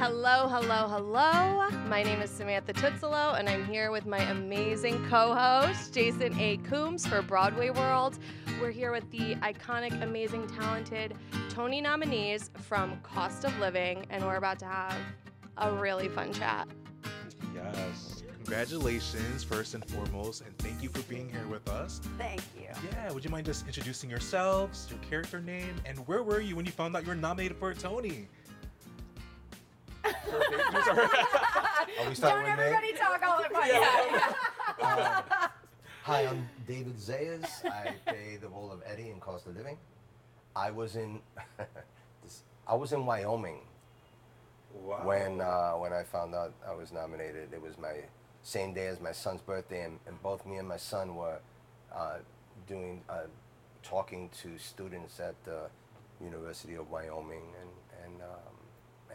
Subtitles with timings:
[0.00, 1.68] Hello, hello, hello.
[1.86, 6.56] My name is Samantha Tuozzolo, and I'm here with my amazing co host, Jason A.
[6.56, 8.18] Coombs for Broadway World.
[8.62, 11.18] We're here with the iconic, amazing, talented
[11.50, 14.96] Tony nominees from Cost of Living, and we're about to have
[15.58, 16.66] a really fun chat.
[17.54, 18.22] Yes.
[18.36, 22.00] Congratulations, first and foremost, and thank you for being here with us.
[22.16, 22.68] Thank you.
[22.90, 26.64] Yeah, would you mind just introducing yourselves, your character name, and where were you when
[26.64, 28.28] you found out you were nominated for a Tony?
[32.20, 33.68] Don't everybody talk all at once.
[33.68, 34.34] Yeah.
[34.80, 35.22] Uh,
[36.02, 37.64] hi, I'm David Zayas.
[37.66, 39.76] I play the role of Eddie in Cost of Living.
[40.56, 41.20] I was in,
[42.22, 43.60] this, I was in Wyoming
[44.72, 45.02] Wow.
[45.04, 47.52] when uh, when I found out I was nominated.
[47.52, 47.94] It was my
[48.42, 51.38] same day as my son's birthday, and, and both me and my son were
[51.92, 52.18] uh,
[52.68, 53.22] doing uh,
[53.82, 55.62] talking to students at the
[56.22, 57.70] University of Wyoming, and
[58.04, 58.54] and um,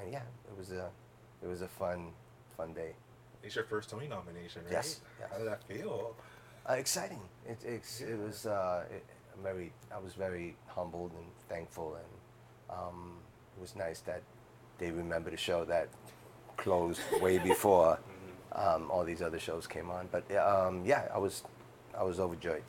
[0.02, 0.90] and yeah, it was a
[1.44, 2.12] it was a fun
[2.58, 2.94] fun day.
[3.44, 4.72] It's your first Tony nomination, right?
[4.72, 5.30] Yes, yes.
[5.32, 6.16] How did that feel?
[6.68, 7.22] Uh, exciting.
[7.48, 9.06] It, it's, it was uh, it,
[9.44, 9.72] very.
[9.94, 13.18] I was very humbled and thankful, and um,
[13.56, 14.24] it was nice that
[14.80, 15.90] they remember the show that
[16.58, 18.00] closed way before
[18.54, 20.10] um, all these other shows came on.
[20.12, 21.44] But um, yeah, I was
[21.98, 22.64] I was overjoyed.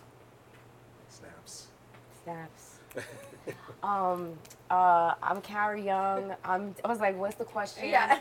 [1.08, 1.69] Snaps.
[2.22, 2.78] Snaps.
[3.82, 4.38] um,
[4.71, 6.34] uh, I'm Kara Young.
[6.44, 6.75] I'm.
[6.84, 7.88] I was like, what's the question?
[7.88, 8.19] Yeah.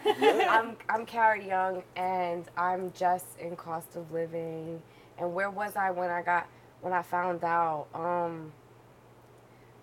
[0.50, 4.82] I'm I'm Kara Young, and I'm just in cost of living.
[5.18, 6.48] And where was I when I got
[6.82, 7.88] when I found out?
[7.94, 8.52] Um,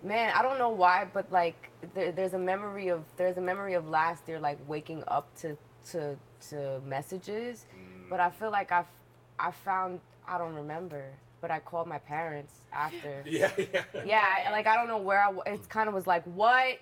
[0.03, 3.73] man, I don't know why, but like there, there's a memory of there's a memory
[3.73, 5.57] of last year, like waking up to
[5.91, 6.15] to
[6.49, 7.65] to messages.
[8.09, 8.85] But I feel like I
[9.39, 11.05] I found I don't remember,
[11.43, 13.21] but I called my parents after.
[13.25, 13.83] Yeah, yeah.
[14.05, 15.31] Yeah, like I don't know where I.
[15.51, 16.77] It kind of was like, what?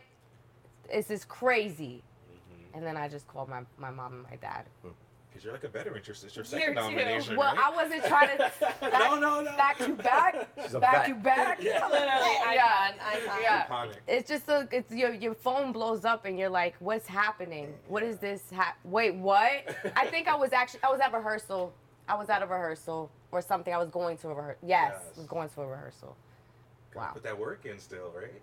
[0.94, 2.04] This is crazy.
[2.32, 2.78] Mm-hmm.
[2.78, 4.66] And then I just called my, my mom and my dad.
[4.84, 5.98] Because you're like a veteran.
[5.98, 6.82] It's your, it's your Here second too.
[6.82, 7.66] nomination, Well, right?
[7.74, 9.58] I wasn't trying to back, No, no, no.
[9.58, 11.08] back to back, She's back vet.
[11.08, 11.64] to back.
[11.64, 11.88] Yeah.
[11.88, 12.92] Literally, yeah,
[13.42, 13.66] yeah.
[13.68, 13.96] Iconic.
[14.08, 17.74] It's just a, it's your your phone blows up and you're like, what's happening?
[17.88, 18.44] What is this?
[18.54, 19.52] Ha- Wait, what?
[19.96, 21.74] I think I was actually I was at rehearsal.
[22.08, 23.74] I was at a rehearsal or something.
[23.74, 24.68] I was going to a rehearsal.
[24.68, 25.12] Yes, Yes.
[25.16, 26.16] I was going to a rehearsal.
[26.94, 27.14] Gotta Wow.
[27.14, 28.42] Put that work in still, right?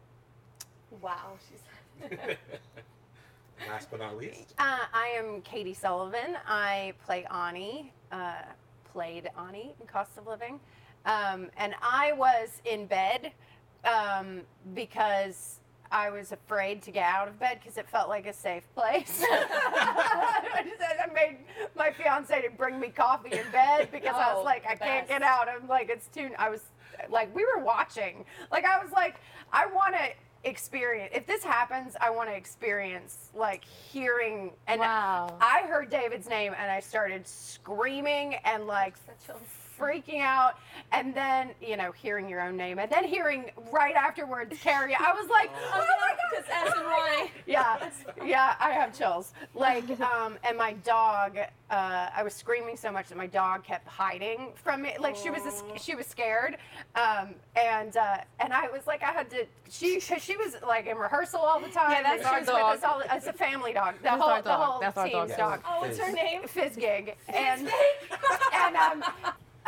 [1.03, 2.11] Wow, she's.
[3.69, 4.55] Last but not least.
[4.59, 6.37] Uh, I am Katy Sullivan.
[6.47, 8.43] I play Ani, uh,
[8.93, 10.61] played Ani in Cost of Living.
[11.05, 13.33] Um, and I was in bed
[13.85, 14.43] um,
[14.75, 15.59] because
[15.91, 19.25] I was afraid to get out of bed because it felt like a safe place.
[19.31, 21.39] I just- I made
[21.75, 24.85] my fiance to bring me coffee in bed because I was Oh, like, I the
[24.85, 25.49] can't get out.
[25.49, 26.31] I'm like, it's too.
[26.39, 26.63] I was
[27.09, 28.25] like, we were watching.
[28.51, 29.17] Like, I was like,
[29.53, 31.11] I want to experience.
[31.15, 34.53] If this happens, I want to experience like hearing.
[34.67, 35.37] And Wow.
[35.41, 38.97] I heard David's name and I started screaming and like
[39.79, 40.59] freaking out.
[40.93, 45.13] And then, you know, hearing your own name and then hearing right afterwards Kara, I
[45.13, 46.19] was like, oh my God.
[46.31, 47.31] Because S and Y.
[47.47, 47.91] Yeah,
[48.25, 49.33] yeah, I have chills.
[49.55, 51.39] Like, um, and my dog,
[51.71, 54.95] uh, I was screaming so much that my dog kept hiding from me.
[55.01, 56.59] Like she was, a, she was scared,
[56.95, 59.47] um, and uh, and I was like, I had to.
[59.71, 61.93] She, cause she was like in rehearsal all the time.
[61.93, 62.77] Yeah, that's our she was with dog.
[62.77, 63.03] us all.
[63.17, 63.97] It's a family dog.
[63.97, 64.61] The That's whole, our the dog.
[64.69, 65.63] whole That's our team's dog.
[65.63, 65.65] dog.
[65.67, 66.43] Oh, what's her name?
[66.43, 67.15] Fizzgig.
[67.29, 67.71] And
[68.55, 69.05] and um,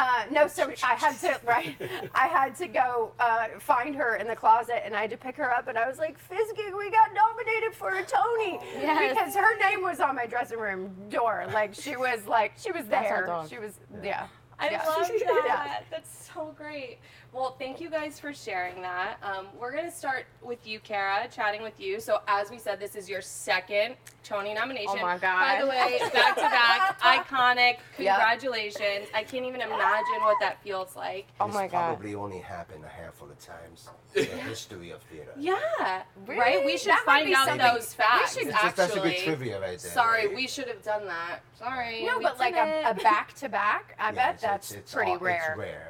[0.00, 1.76] Uh, no, so I had to right.
[2.14, 5.36] I had to go uh, find her in the closet, and I had to pick
[5.36, 9.12] her up, and I was like, "Fizzy, we got nominated for a Tony Yes.
[9.14, 11.44] because her name was on my dressing room door.
[11.52, 13.28] Like she was like she was there.
[13.50, 14.26] She was yeah.
[14.58, 14.86] I yeah.
[14.86, 15.26] love Yeah.
[15.46, 15.84] that.
[15.90, 16.98] That's so great.
[17.32, 19.18] Well, thank you guys for sharing that.
[19.22, 22.00] Um, we're going to start with you, Kara, chatting with you.
[22.00, 23.94] So, as we said, this is your second
[24.24, 24.96] Tony nomination.
[24.98, 25.38] Oh my God.
[25.40, 27.78] By the way, back to back, iconic.
[27.98, 28.16] Yep.
[28.18, 29.06] Congratulations.
[29.14, 31.28] I can't even imagine what that feels like.
[31.40, 31.70] Oh This my God.
[31.96, 35.30] probably only happened a handful of times in the history of theater.
[35.38, 36.64] Yeah, right?
[36.64, 38.34] We should That might find be out something- those facts.
[38.36, 39.24] we should- That's, that's a good actually.
[39.24, 39.78] trivia right there.
[39.78, 40.34] Sorry, right?
[40.36, 41.40] we should have done that.
[41.58, 42.04] Sorry.
[42.04, 43.02] No, we but like a, a didn't.
[43.04, 45.50] back to back, I Yeah, bet it's- that's it's- it's pretty all- rare.
[45.52, 45.89] It's rare, yeah, it's rare.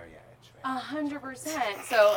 [0.65, 1.85] A hundred percent.
[1.85, 2.17] So,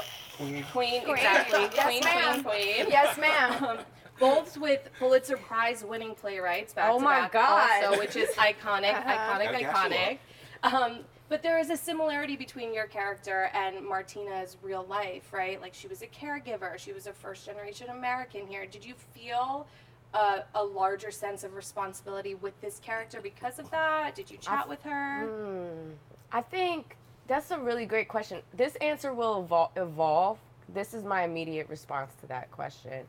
[0.71, 1.61] queen, exactly.
[1.75, 2.43] Yes, queen, ma'am.
[2.43, 2.85] queen, queen.
[2.89, 3.77] Yes, ma'am.
[3.79, 3.85] Um,
[4.19, 7.83] both with Pulitzer Prize winning playwrights back Oh to my back God.
[7.83, 9.11] also, which is iconic, Uh-huh.
[9.39, 10.17] iconic, Gotta iconic.
[10.61, 10.99] Um,
[11.29, 15.59] but there is a similarity between your character and Martyna's real life, right?
[15.59, 18.67] Like she was a caregiver, she was a first generation American here.
[18.67, 19.65] Did you feel
[20.13, 24.13] uh, a larger sense of responsibility with this character because of that?
[24.13, 25.25] Did you chat with her?
[25.25, 25.91] Hmm.
[26.31, 26.97] I think
[27.27, 28.41] that's a really great question.
[28.53, 30.39] This answer will evol- evolve.
[30.73, 33.05] This is my immediate response to that question.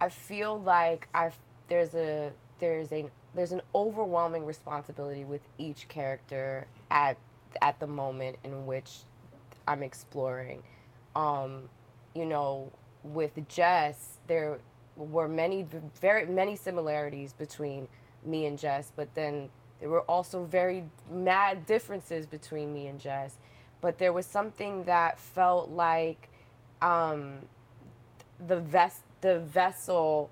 [0.00, 1.36] I feel like I've
[1.68, 2.30] there's a
[2.60, 7.16] there's a there's an overwhelming responsibility with each character at
[7.62, 8.90] at the moment in which
[9.66, 10.62] I'm exploring.
[11.14, 11.68] Um,
[12.14, 12.70] you know,
[13.02, 14.58] with Jess, there
[14.96, 15.66] were many
[16.00, 17.88] very many similarities between
[18.24, 19.48] me and Jess, but then
[19.80, 23.38] there were also very mad differences between me and Jess.
[23.86, 26.28] But there was something that felt like
[26.82, 27.38] um,
[28.48, 30.28] the ves- the vessel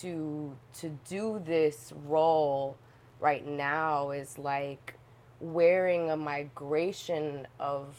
[0.00, 2.78] to to do this role
[3.20, 4.94] right now is like
[5.40, 7.94] wearing a migration of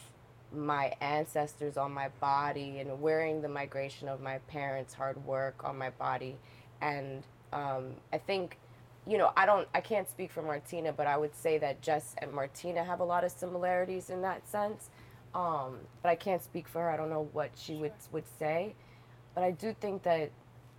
[0.52, 5.78] my ancestors on my body and wearing the migration of my parents' hard work on
[5.78, 6.36] my body.
[6.80, 8.58] And um, I think,
[9.06, 12.16] you know, I don't, I can't speak for Martyna, but I would say that Jess
[12.18, 14.90] and Martyna have a lot of similarities in that sense.
[15.36, 16.90] Um, but I can't speak for her.
[16.90, 18.74] I don't know what she would would say.
[19.34, 20.30] But I do think that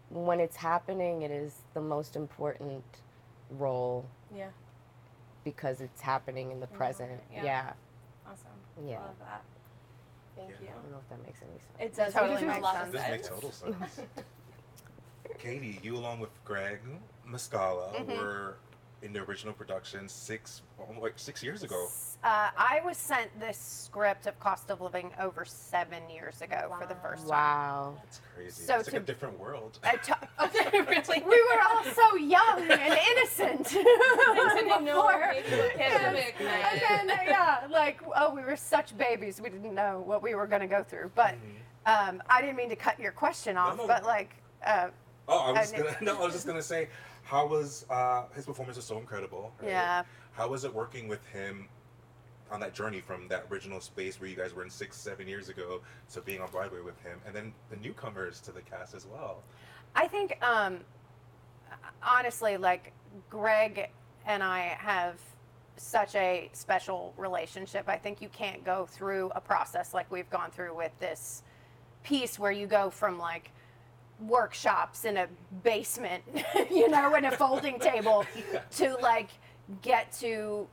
[0.09, 2.83] when it's happening, it is the most important
[3.51, 4.05] role
[4.35, 4.49] Yeah.
[5.43, 7.21] because it's happening in the present.
[7.31, 7.43] yeah.
[7.43, 7.73] Yeah.
[8.25, 8.47] Awesome.
[8.87, 8.99] Yeah.
[8.99, 9.43] Love that.
[10.35, 10.69] Thank I you.
[10.69, 11.77] I don't know if that makes any sense.
[11.79, 12.91] It does Totally make a makes sense.
[12.91, 13.99] This makes total sense.
[15.39, 16.79] Katy, you along with Gregg
[17.29, 18.11] Mozgala Mm-hmm.
[18.17, 18.57] were
[19.03, 20.61] in the original production six,
[21.01, 21.87] like six years ago.
[22.23, 26.87] Uh, I was sent this script of Cost of Living over seven years ago for
[26.87, 27.29] the first time.
[27.29, 28.01] Wow.
[28.03, 28.63] It's crazy.
[28.63, 29.77] So it's like to- a different world.
[29.83, 30.17] I to-
[30.73, 31.23] really?
[31.23, 33.67] we were all so young and innocent.
[33.69, 35.19] didn't know before.
[35.31, 39.39] maybe the And then, yeah, like, oh, we were such babies.
[39.39, 41.11] We didn't know what we were going to go through.
[41.13, 41.35] But
[41.85, 43.85] um, I didn't mean to cut your question off, no.
[43.87, 44.35] but like,
[44.65, 44.87] uh,
[45.29, 45.97] Oh, I was And- gonna.
[46.01, 46.87] No, I was just gonna say,
[47.27, 49.51] how was uh, his performance was so incredible.
[49.59, 49.69] right?
[49.69, 50.03] Yeah.
[50.31, 51.67] How was it working with him
[52.49, 55.49] on that journey from that original space where you guys were in six, seven years
[55.49, 55.81] ago
[56.13, 59.43] to being on Broadway with him, and then the newcomers to the cast as well.
[59.93, 60.79] I think, um,
[62.01, 62.93] honestly, like
[63.29, 63.89] Gregg
[64.25, 65.19] and I have
[65.75, 67.89] such a special relationship.
[67.89, 71.43] I think you can't go through a process like we've gone through with this
[72.03, 73.51] piece where you go from like
[74.19, 75.27] workshops in a
[75.63, 76.23] basement,
[76.71, 78.25] you know, in a folding table
[78.71, 79.29] to like
[79.81, 80.67] get to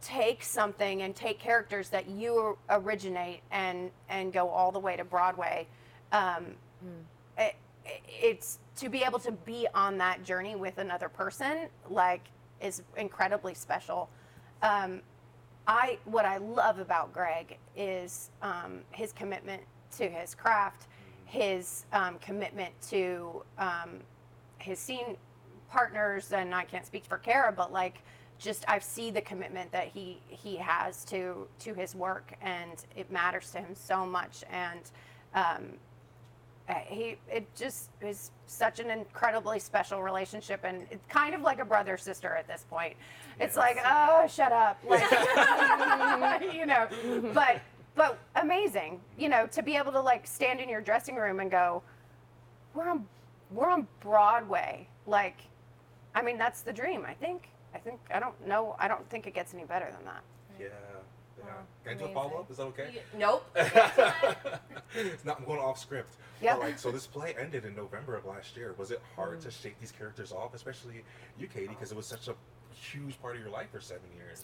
[0.00, 5.04] take something and take characters that you originate and and go all the way to
[5.04, 5.66] Broadway.
[6.12, 6.54] Um,
[7.38, 7.56] it,
[8.06, 12.22] it's to be able to be on that journey with another person like
[12.60, 14.08] is incredibly special
[14.62, 15.00] um,
[15.66, 19.62] i what i love about gregg is um, his commitment
[19.96, 20.86] to his craft
[21.34, 23.98] his um, commitment to um,
[24.58, 25.16] his scene
[25.68, 28.02] partners and i can't speak for kara but like
[28.38, 33.10] just i see the commitment that he he has to to his work and it
[33.10, 34.92] matters to him so much and
[35.34, 35.64] um,
[36.68, 41.58] uh, he it just is such an incredibly special relationship and it's kind of like
[41.58, 42.94] a brother sister at this point.
[43.38, 44.78] It's like oh shut up.
[44.88, 45.02] Like
[46.54, 46.88] you know
[47.34, 47.60] but
[47.94, 51.50] but amazing you know to be able to like stand in your dressing room and
[51.50, 51.82] go
[52.74, 53.06] we're on
[53.50, 55.36] we're on broadway like
[56.14, 59.26] i mean that's the dream i think i think i don't know i don't think
[59.26, 60.22] it gets any better than that
[60.60, 60.68] Yeah.
[61.38, 61.52] Yeah.
[61.84, 62.50] Can I do a follow up?
[62.50, 63.02] Is that okay?
[63.18, 63.44] Nope.
[63.54, 66.14] it's not I'm going off script.
[66.40, 66.56] Yep.
[66.56, 68.74] But like, so this play ended in November of last year.
[68.78, 71.02] Was it hard to shake these characters off, especially
[71.38, 72.34] you, Katy, because it was such a
[72.74, 74.42] huge part of your life for seven years?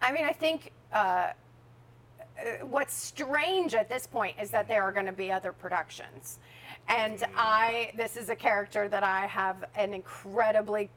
[0.00, 1.32] I mean, I think uh,
[2.62, 6.38] what's strange at this point is that there are going to be other productions.
[6.88, 10.90] And I, this is a character that I have an incredibly,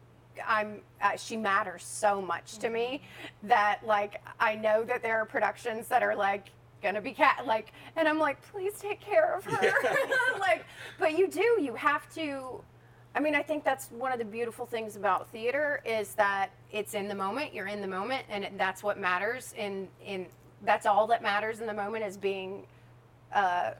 [0.45, 3.01] I'm, uh, she matters so much to me
[3.43, 6.47] that like I know that there are productions that are like
[6.83, 9.73] gonna be cat like, and I'm like, please take care of her,
[10.39, 10.65] like,
[10.99, 12.61] but you do, you have to.
[13.15, 16.93] I mean, I think that's one of the beautiful things about theater is that it's
[16.93, 17.51] in the moment.
[17.51, 19.55] You're in the moment, and it, that's what matters.
[19.57, 20.27] In in
[20.63, 22.63] that's all that matters in the moment is being
[23.33, 23.71] uh,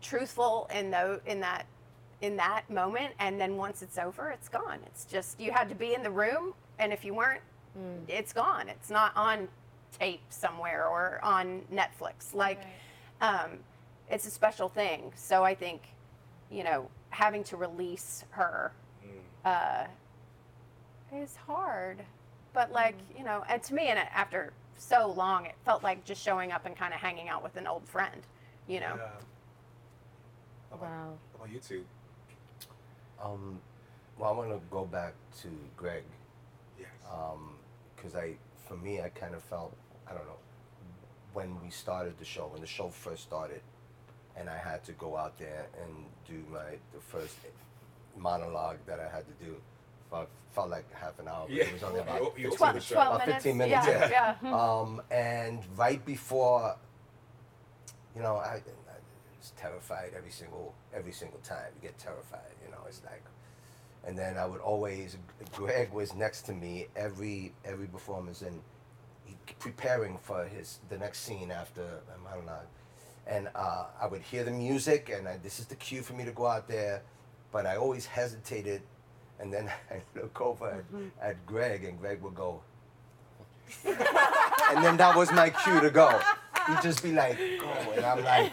[0.00, 1.66] truthful in the in that
[2.20, 3.12] in that moment.
[3.18, 4.80] And then once it's over, it's gone.
[4.86, 7.42] It's just you had to be in the room, and if you weren't,
[8.08, 8.68] it's gone.
[8.68, 9.48] It's not on
[9.98, 12.34] tape somewhere or on Netflix.
[12.34, 12.60] Like,
[13.20, 13.58] um,
[14.10, 15.12] it's a special thing.
[15.16, 15.82] So I think,
[16.50, 18.72] you know, having to release her
[19.44, 19.84] uh,
[21.14, 22.02] is hard.
[22.52, 26.22] But like, you know, and to me, and after so long, it felt like just
[26.22, 28.22] showing up and kind of hanging out with an old friend.
[28.66, 28.98] You know.
[30.70, 30.78] Wow.
[30.80, 31.18] Wow.
[31.32, 31.84] How about you two?
[33.22, 33.58] Um,
[34.18, 36.04] well, I want to go back to Gregg.
[36.78, 36.88] Yes.
[37.96, 38.34] Because I,
[38.66, 39.74] for me, I kind of felt,
[40.06, 40.38] I don't know,
[41.32, 43.60] when we started the show, when the show first started,
[44.36, 45.92] and I had to go out there and
[46.26, 47.36] do my the first
[48.16, 49.56] monologue that I had to do.
[50.10, 51.64] Felt, felt like half an hour, but Yeah.
[51.64, 52.94] it was only about You- you 15, opened the show.
[52.94, 54.10] 12 about 15 minutes, minutes.
[54.10, 54.54] yeah, yeah.
[54.54, 56.76] Um, and right before,
[58.16, 58.96] you know, I, I
[59.38, 61.72] was terrified every single every single time.
[61.76, 62.78] You get terrified, you know.
[62.88, 63.22] It's like,
[64.04, 65.16] and then I would always.
[65.52, 68.62] Gregg was next to me every every performance and
[69.24, 71.82] he, preparing for his the next scene after
[72.14, 72.60] um, I don't know,
[73.26, 76.24] and uh, I would hear the music and I, this is the cue for me
[76.24, 77.02] to go out there,
[77.52, 78.82] but I always hesitated,
[79.40, 80.84] and then I look over at,
[81.30, 82.62] at Gregg and Gregg would go,
[83.84, 86.20] and then that was my cue to go.
[86.66, 88.52] He'd just be like, go, and I'm like,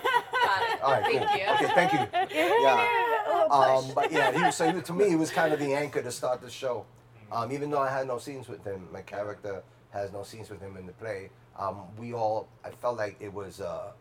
[0.82, 1.13] all right, cool.
[1.13, 1.54] You.
[1.54, 2.00] Okay, thank you.
[2.36, 3.48] Yeah.
[3.50, 6.01] Um, but yeah, he was, so he, to me, he was kind of the anchor
[6.01, 6.86] to start the show.
[7.32, 10.62] Um, even though I had no scenes with him, my character has no scenes with
[10.62, 11.30] him in the play.
[11.58, 13.92] Um, we all, I felt like it was, uh,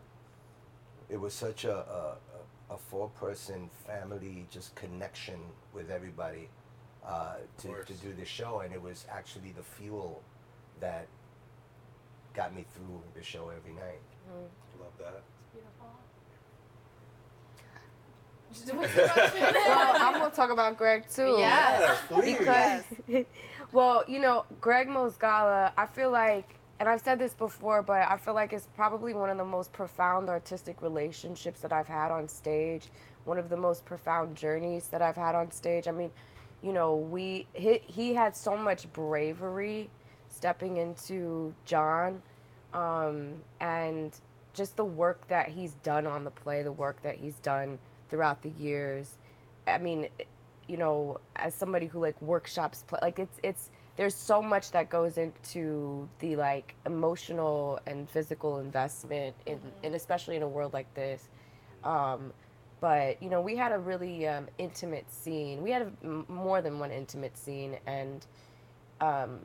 [1.09, 2.15] it was such a, a,
[2.73, 5.39] a four-person family, just connection
[5.73, 6.49] with everybody
[7.07, 10.21] uh, to, to do the show, and it was actually the fuel
[10.79, 11.07] that
[12.33, 14.01] got me through the show every night.
[14.79, 15.21] Love that.
[18.51, 19.51] It's beautiful.
[19.67, 21.35] well, I'm gonna talk about Gregg too.
[21.37, 22.37] Yes, please.
[22.37, 22.83] Because,
[23.71, 28.17] well, you know, Gregg Mozgala, I feel like, and I've said this before, but I
[28.17, 32.27] feel like it's probably one of the most profound artistic relationships that I've had on
[32.27, 32.87] stage.
[33.25, 35.87] One of the most profound journeys that I've had on stage.
[35.87, 36.11] I mean,
[36.61, 39.89] you know, we he, he had so much bravery
[40.29, 42.21] stepping into John,
[42.73, 44.13] um, and
[44.53, 47.77] just the work that he's done on the play, the work that he's done
[48.09, 49.17] throughout the years.
[49.67, 50.07] I mean,
[50.67, 54.89] you know, as somebody who like workshops play, like it's it's there's so much that
[54.89, 60.93] goes into the like emotional and physical investment in, and especially in a world like
[60.93, 61.29] this.
[61.83, 62.33] Um,
[62.81, 65.61] but you know, we had a really um, intimate scene.
[65.61, 68.25] We had a, m- more than one intimate scene, and
[69.01, 69.39] um,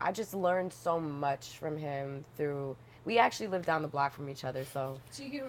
[0.00, 2.76] I just learned so much from him through.
[3.04, 4.98] We actually live down the block from each other, so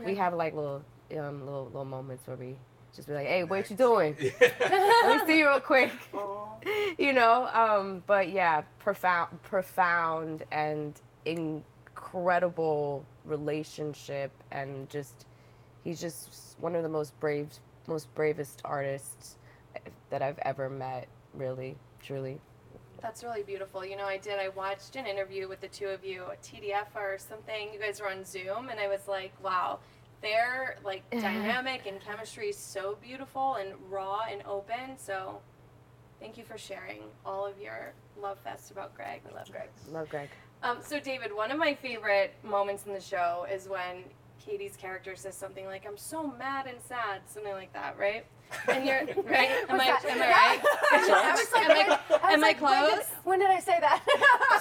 [0.06, 0.84] we have like little
[1.18, 2.56] um, little little moments where we
[2.96, 4.16] just be like, "Hey, what you doing?
[4.42, 5.92] Let me see you real quick."
[6.98, 15.26] you know, um, but yeah, profound, profound, and incredible relationship, and just
[15.84, 17.48] he's just one of the most brave,
[17.88, 19.38] most bravest artists
[20.10, 21.08] that I've ever met.
[21.34, 22.40] Really, truly.
[23.02, 23.86] That's really beautiful.
[23.86, 24.40] You know, I did.
[24.40, 27.70] I watched an interview with the two of you at TDF or something.
[27.74, 29.80] You guys were on Zoom, and I was like, wow,
[30.22, 34.98] their like dynamic and chemistry is so beautiful and raw and open.
[34.98, 35.40] So,
[36.20, 39.22] thank you for sharing all of your love fest about Gregg.
[39.28, 39.70] We love Gregg.
[39.92, 40.30] Love Gregg.
[40.62, 44.04] Um, so, David, one of my favorite moments in the show is when
[44.50, 48.26] Katy's character says something like, "I'm so mad and sad," something like that, right?
[48.68, 49.52] And you're right.
[49.70, 50.60] Am I, am I right?
[50.92, 53.06] I was like, am I, I was am I like, when did- close?
[53.24, 54.02] When did I say that?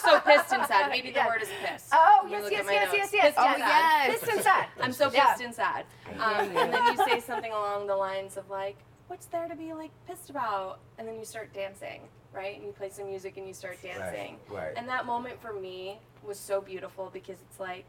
[0.05, 0.91] so pissed and sad.
[0.91, 1.27] Maybe the Yeah.
[1.29, 1.89] word is pissed.
[1.93, 3.35] Oh, Let yes, yes, yes, yes, yes.
[3.39, 4.21] Oh, yes.
[4.21, 4.67] Pissed and sad.
[4.83, 5.27] I'm so Yeah.
[5.29, 5.87] pissed and sad.
[6.21, 8.77] Um, and then you say something along the lines of like,
[9.07, 12.03] "What's there to be like pissed about?" And then you start dancing,
[12.35, 12.57] right?
[12.57, 14.37] And you play some music and you start dancing.
[14.51, 14.73] Right, right.
[14.77, 17.87] And that moment for me was so beautiful because it's like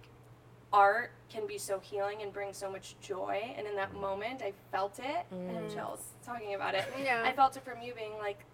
[0.72, 3.54] art can be so healing and bring so much joy.
[3.58, 5.26] And in that moment, I felt it.
[5.32, 6.86] And I have chills talking about it.
[7.04, 7.24] Yeah.
[7.26, 8.46] I felt it from you being like,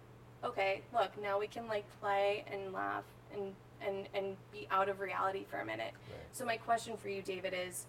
[0.44, 3.04] okay, look, now we can like play and laugh
[3.34, 3.54] and
[3.86, 5.92] and and be out of reality for a minute.
[6.32, 7.86] So my question for you, David, is,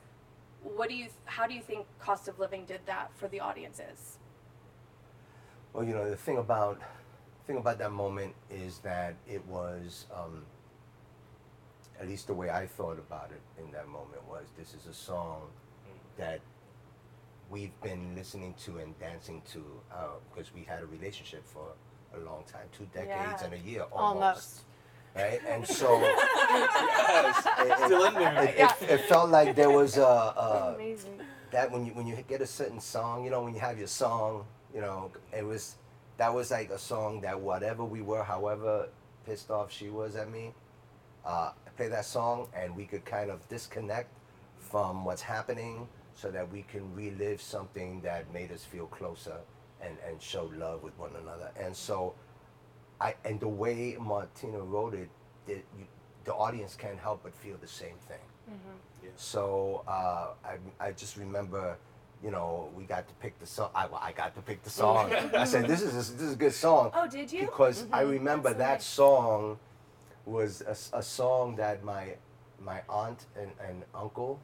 [0.62, 4.18] what do you how do you think cost of living did that for the audiences?
[5.74, 6.82] Well, you know, the thing about
[7.46, 10.44] thing about that moment is that it was, um,
[12.00, 14.94] at least the way I thought about it in that moment was, this is a
[14.94, 15.42] song
[16.18, 16.40] that
[17.50, 19.64] we've been listening to and dancing to
[20.34, 21.74] because we had a relationship for
[22.16, 23.44] a long time, two decades Yeah.
[23.46, 23.94] and a year Almost.
[24.24, 24.62] almost.
[25.16, 28.44] Right, and so Yes, it, still in there.
[28.44, 30.96] it, it, it felt like there was a, a
[31.52, 33.88] that when you when you get a certain song, you know, when you have your
[33.88, 35.76] song, you know, it was
[36.18, 38.90] that was like a song that whatever we were, however
[39.26, 40.54] pissed off she was at me,
[41.26, 44.10] uh, play that song and we could kind of disconnect
[44.58, 49.38] from what's happening so that we can relive something that made us feel closer
[49.82, 51.52] and, and show love with one another.
[51.60, 52.16] And so
[53.00, 55.10] I and the way Martyna wrote it,
[55.48, 55.86] it you,
[56.26, 58.18] the audience can't help but feel the same thing.
[59.16, 60.58] So uh, I,
[60.88, 61.78] I just remember,
[62.24, 63.70] you know, we got to pick the song.
[63.74, 65.12] I, I got to pick the song.
[65.36, 66.92] I said, this is a, this is a good song.
[66.94, 67.42] Oh, did you?
[67.42, 68.12] Because I Mhm.
[68.12, 68.86] remember That's that nice.
[68.86, 69.60] song
[70.28, 72.16] was a, a song that my
[72.60, 74.40] my aunt and, and uncle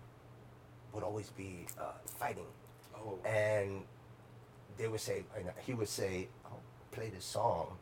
[0.94, 2.46] would always be uh, fighting.
[2.98, 3.20] Oh.
[3.26, 3.84] And
[4.78, 6.58] they would say, and he would say, oh,
[6.92, 7.78] play this song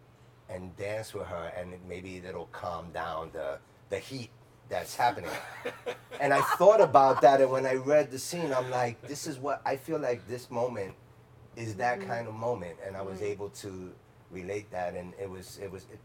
[0.49, 4.29] and dance with her, and maybe that'll calm down the, the heat
[4.69, 5.31] that's happening.
[6.21, 9.39] and I thought about that, and when I read the scene, I'm like, this is
[9.39, 10.93] what I feel like this moment
[11.55, 12.09] is that Mm-hmm.
[12.09, 13.91] kind of moment, and I was able to
[14.31, 15.99] relate that, and it was, it was, it, it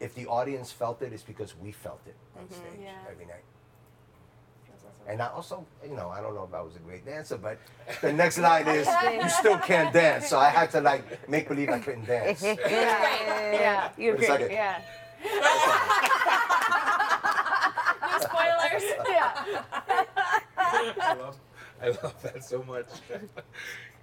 [0.00, 2.82] if the audience felt it, it's because we felt it on stage Mm-hmm.
[2.82, 3.10] Yeah.
[3.10, 3.44] every night.
[5.08, 7.58] And I also, you know, I don't know if I was a great dancer, but
[8.00, 8.88] the next line is,
[9.22, 10.26] you still can't dance.
[10.28, 12.42] So I had to like make believe I couldn't dance.
[12.42, 12.56] Yeah.
[13.52, 13.90] Yeah.
[13.96, 14.80] You're It's like Yeah.
[18.02, 18.84] No spoilers.
[19.08, 19.32] Yeah.
[20.58, 21.36] I love,
[21.82, 22.86] I love that so much.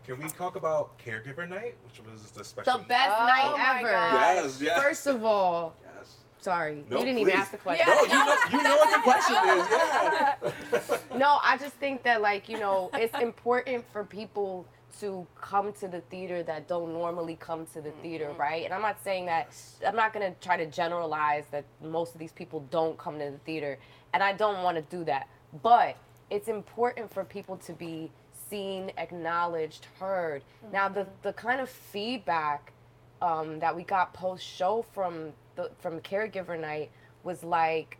[0.05, 2.77] Can we talk about Caregiver Night, which was the special?
[2.79, 3.91] The best Oh night ever.
[3.91, 4.13] God.
[4.13, 4.81] Yes, yes.
[4.81, 6.15] First of all, Yes.
[6.41, 7.87] sorry, No, you didn't even ask the question.
[7.87, 9.67] No, you know, you know what the question is.
[9.71, 10.97] Yeah.
[11.17, 14.65] No, I just think that like you know, it's important for people
[14.99, 18.41] to come to the theater that don't normally come to the theater, mm-hmm.
[18.41, 18.65] right?
[18.65, 19.55] And I'm not saying that
[19.87, 23.37] I'm not gonna try to generalize that most of these people don't come to the
[23.45, 23.77] theater,
[24.13, 25.29] and I don't want to do that.
[25.61, 25.95] But
[26.29, 28.11] it's important for people to be
[28.53, 30.43] seen, acknowledged, heard.
[30.71, 32.71] Now, the the kind of feedback
[33.19, 36.91] um, that we got post show from the from caregiver night
[37.23, 37.97] was like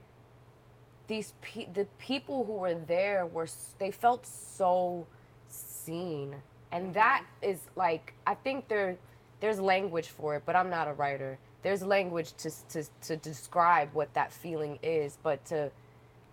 [1.08, 3.48] these pe- the people who were there were
[3.80, 5.08] they felt so
[5.48, 6.36] seen.
[6.72, 8.98] And that is like i think there
[9.40, 11.40] there's language for it but i'm not a writer.
[11.64, 15.72] There's language to, to, to describe what that feeling is but to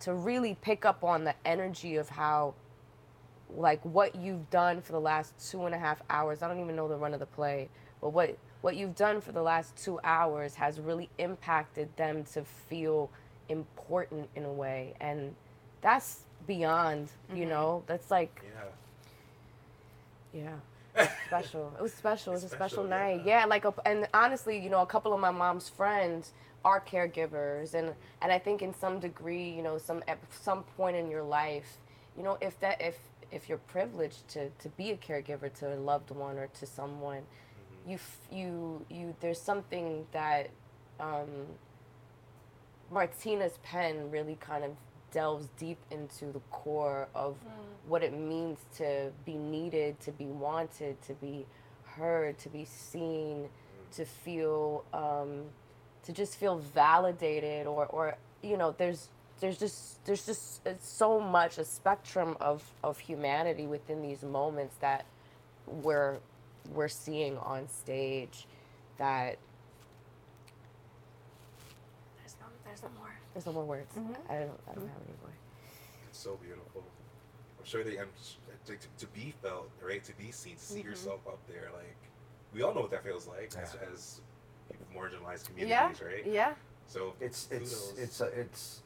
[0.01, 2.53] to really pick up on the energy of how
[3.55, 6.75] like what you've done for the last two and a half hours i don't even
[6.75, 7.67] know the run of the play
[8.01, 12.43] but what what you've done for the last two hours has really impacted them to
[12.69, 13.09] feel
[13.49, 15.35] important in a way and
[15.81, 17.49] that's beyond you mm-hmm.
[17.49, 17.83] know?
[17.87, 18.43] That's like
[20.33, 20.57] Yeah.
[20.95, 21.07] yeah.
[21.27, 21.71] Special.
[21.77, 22.33] It was special.
[22.33, 23.21] It was a special Special, night.
[23.25, 26.33] yeah like a, and honestly you know a couple of my mom's friends
[26.63, 30.95] are caregivers and and i think in some degree you know some at some point
[30.95, 31.77] in your life
[32.15, 32.97] you know if that if
[33.31, 37.21] if you're privileged to to be a caregiver to a loved one or to someone
[37.87, 40.49] you f- you you there's something that
[40.99, 41.27] um
[42.91, 44.71] Martyna's pen really kind of
[45.11, 47.37] delves deep into the core of
[47.87, 51.45] what it means to be needed, to be wanted, to be
[51.83, 53.49] heard, to be seen,
[53.93, 55.43] to feel, um,
[56.03, 59.09] to just feel validated, or, or you know, there's
[59.41, 64.75] there's just there's just it's so much a spectrum of of humanity within these moments
[64.79, 65.05] that
[65.67, 66.17] we're
[66.73, 68.47] we're seeing on stage
[68.97, 69.37] that
[72.17, 74.13] there's no there's no more there's no more words mm-hmm.
[74.29, 74.87] I don't I don't mm-hmm.
[74.93, 75.33] have any more
[76.09, 76.83] It's so beautiful.
[77.59, 78.09] I'm sure they, I'm, um,
[78.65, 80.03] to, to, to be felt, right?
[80.03, 80.85] To be seen, to see Mhm.
[80.85, 81.69] yourself up there.
[81.73, 81.95] Like,
[82.53, 83.89] we all know what that feels like as, Yeah.
[83.93, 84.21] as
[84.69, 85.91] people from marginalized Yeah.
[85.91, 86.25] communities, right?
[86.25, 86.53] Yeah.
[86.87, 87.99] So it's it's kudos.
[87.99, 88.83] it's a, it's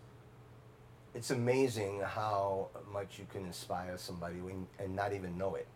[1.15, 5.67] it's amazing how much you can inspire somebody when and not even know it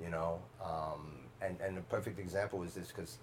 [0.00, 3.18] you know um, and and a perfect example is this because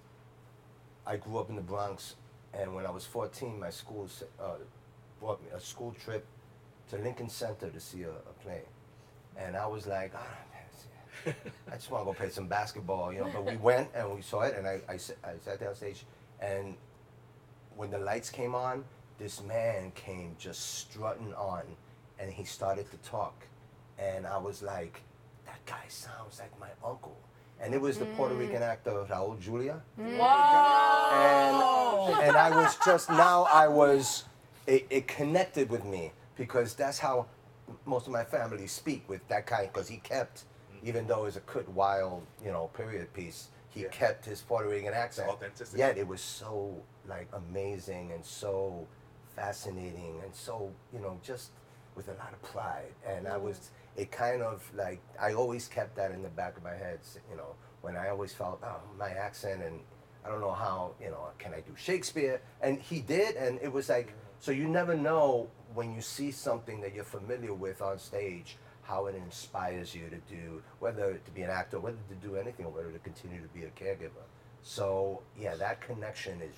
[1.05, 2.15] i grew up in the bronx
[2.53, 4.09] and when i was 14 my school
[4.41, 4.55] uh,
[5.19, 6.25] brought me a school trip
[6.89, 8.63] to lincoln center to see a, a play
[9.37, 10.23] and i was like man,
[11.71, 13.31] I just want to go play some basketball, you know.
[13.33, 16.05] But we went and we saw it, and I, I, I sat down stage,
[16.39, 16.75] and
[17.75, 18.83] when the lights came on,
[19.17, 21.63] this man came just strutting on,
[22.19, 23.45] and he started to talk,
[23.97, 25.01] and I was like,
[25.45, 27.17] that guy sounds like my uncle.
[27.61, 28.67] And it was the Puerto Rican mm.
[28.67, 29.81] actor Raul Julia.
[29.97, 30.19] Mm.
[31.09, 34.25] And, and I was just now I was
[34.67, 37.27] it, it connected with me because that's how
[37.85, 40.39] most of my family speak with that kind because he kept
[40.73, 40.87] mm.
[40.87, 43.87] even though it was a cut wild you know period piece he Yeah.
[43.89, 45.77] kept his Puerto Rican accent authenticity.
[45.79, 46.75] yet it was so
[47.07, 48.85] like amazing and so
[49.35, 51.51] fascinating and so you know just
[51.95, 52.93] with a lot of pride.
[53.07, 56.63] And I was it kind of like I always kept that in the back of
[56.63, 59.79] my head s- you know when I always felt oh my accent and
[60.25, 62.41] I don't know how you know can I do Shakespeare?
[62.61, 66.81] And he did and it was like so you never know when you see something
[66.81, 71.41] that you're familiar with on stage how it inspires you to do whether to be
[71.41, 74.25] an actor whether to do anything or whether to continue to be a caregiver.
[74.61, 76.55] So yeah that connection is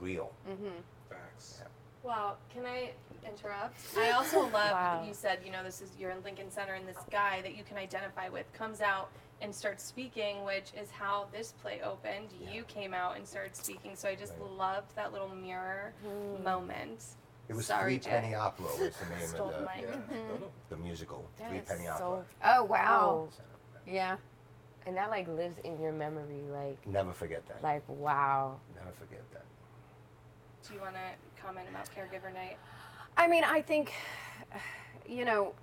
[0.00, 0.32] real.
[0.48, 0.80] Mm-hmm.
[1.10, 1.62] Facts.
[2.02, 2.90] Wow, can I
[3.26, 3.76] interrupt?
[3.98, 5.04] I also love Wow.
[5.06, 7.64] you said, you know, this is you're in Lincoln Center and this guy that you
[7.64, 9.10] can identify with comes out
[9.40, 12.28] and starts speaking, which is how this play opened.
[12.52, 14.50] You came out and started speaking, so I just Right.
[14.52, 16.42] loved that little mirror hmm.
[16.42, 17.04] moment.
[17.48, 18.34] it was Sorry, Three Penny Jay.
[18.34, 19.66] Opera was the name Stole of the the.
[19.82, 19.86] Yeah.
[19.96, 20.14] Mm-hmm.
[20.14, 20.52] No, no.
[20.70, 23.28] the musical That Three Penny so Opera Oh wow.
[23.30, 23.32] cool.
[23.94, 24.16] Yeah.
[24.86, 28.58] And that like lives in your memory, like never forget that like wow.
[28.76, 29.44] never forget that
[30.66, 31.00] Do you want to
[31.44, 32.56] comment about Caregiver Night?
[33.16, 33.92] I mean, I think,
[35.08, 35.54] you know,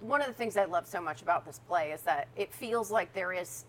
[0.00, 2.90] one of the things I love so much about this play is that it feels
[2.90, 3.64] like there is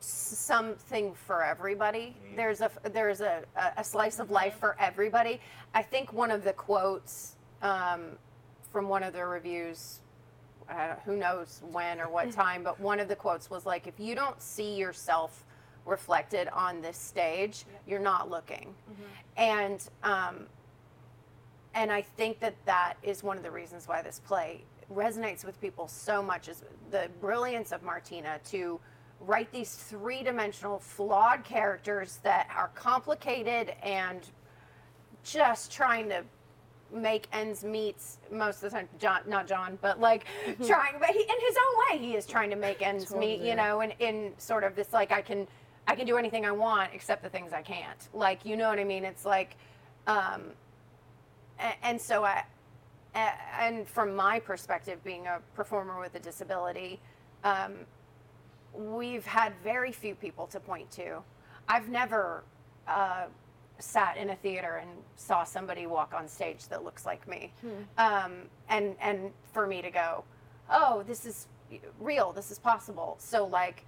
[0.00, 2.16] something for everybody.
[2.36, 5.40] There's a there's a, a- a slice of life for everybody.
[5.74, 8.18] I think one of the quotes um,
[8.70, 10.00] from one of the reviews,
[10.68, 13.98] uh, who knows when or what time, but one of the quotes was like, "If
[14.00, 15.43] you don't see yourself
[15.86, 18.74] reflected on this stage, you're not looking."
[19.36, 20.46] And um,
[21.74, 25.60] and I think that that is one of the reasons why this play resonates with
[25.60, 28.78] people so much is the brilliance of Martyna to
[29.20, 34.28] write these three-dimensional flawed characters that are complicated and
[35.22, 36.22] just trying to
[36.92, 37.96] make ends meet
[38.30, 38.88] most of the time.
[38.98, 40.26] John not john but like
[40.64, 43.56] trying but he in his own way he is trying to make ends meet you
[43.56, 45.48] know and in sort of this like i can
[45.86, 48.08] i can do anything i want except the things i can't.
[48.12, 49.04] Like you know what i mean?
[49.04, 49.56] It's like
[50.06, 50.42] um
[51.82, 52.44] and so I,
[53.60, 57.00] and from my perspective, being a performer with a disability,
[57.44, 57.74] um,
[58.72, 61.22] we've had very few people to point to.
[61.68, 62.42] I've never
[62.88, 63.26] uh,
[63.78, 67.52] sat in a theater and saw somebody walk on stage that looks like me,
[67.98, 68.32] um,
[68.68, 70.24] and and for me to go,
[70.70, 71.46] oh, this is
[72.00, 73.16] real, this is possible.
[73.18, 73.86] So like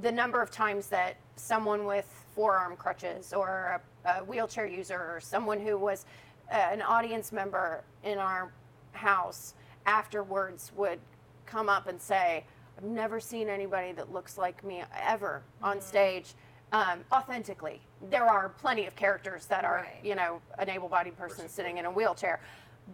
[0.00, 5.20] the number of times that someone with forearm crutches or a, a wheelchair user or
[5.20, 6.06] someone who was
[6.50, 8.52] uh, an audience member in our
[8.92, 9.54] house
[9.86, 10.98] afterwards would
[11.46, 12.44] come up and say,
[12.78, 16.34] I've never seen anybody that looks like me ever on stage
[16.72, 17.80] um, authentically.
[18.10, 20.00] There are plenty of characters that are, Right.
[20.02, 22.40] you know, an able bodied person sitting in a wheelchair.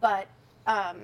[0.00, 0.26] But
[0.66, 0.96] um,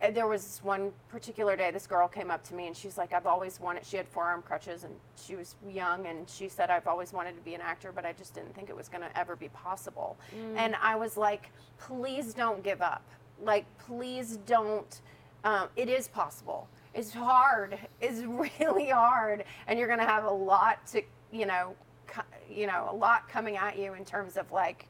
[0.00, 3.12] th- there was one particular day this girl came up to me and she's like
[3.12, 6.86] i've always wanted she had forearm crutches and she was young and she said i've
[6.86, 9.18] always wanted to be an actor but i just didn't think it was going to
[9.18, 10.16] ever be possible.
[10.56, 13.02] And i was like please don't give up.
[13.42, 15.00] Like please don't
[15.44, 16.68] um, it is possible.
[16.94, 17.78] It's hard.
[18.00, 18.20] It's
[18.60, 19.44] really hard.
[19.66, 21.74] And you're going to have a lot to you know
[22.06, 24.86] co- you know a lot coming at you in terms of like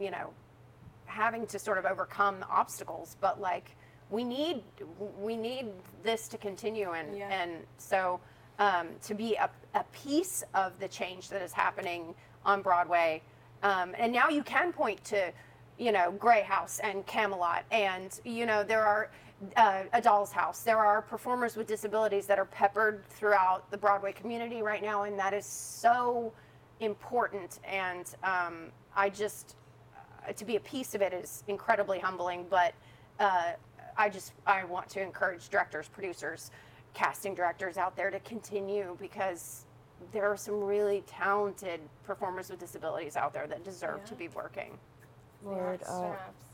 [0.00, 0.30] you know
[1.06, 3.76] having to sort of overcome the obstacles but like
[4.10, 4.62] we need
[5.20, 5.66] we need
[6.02, 7.28] this to continue and Yeah.
[7.30, 8.20] and so
[8.58, 12.14] um, to be a, a piece of the change that is happening
[12.44, 13.22] on broadway
[13.62, 15.32] um, and now you can point to
[15.78, 19.10] you know grey house and camelot and you know there are
[19.56, 24.12] uh, a doll's house there are performers with disabilities that are peppered throughout the broadway
[24.12, 26.32] community right now and that is so
[26.80, 29.56] important and um, i just
[30.32, 32.74] to be a piece of it is incredibly humbling but
[33.20, 33.52] uh,
[33.96, 36.50] i just i want to encourage directors producers
[36.94, 39.66] casting directors out there to continue because
[40.12, 44.78] there are some really talented performers with disabilities out there that deserve to be working
[45.42, 46.44] Word Snaps.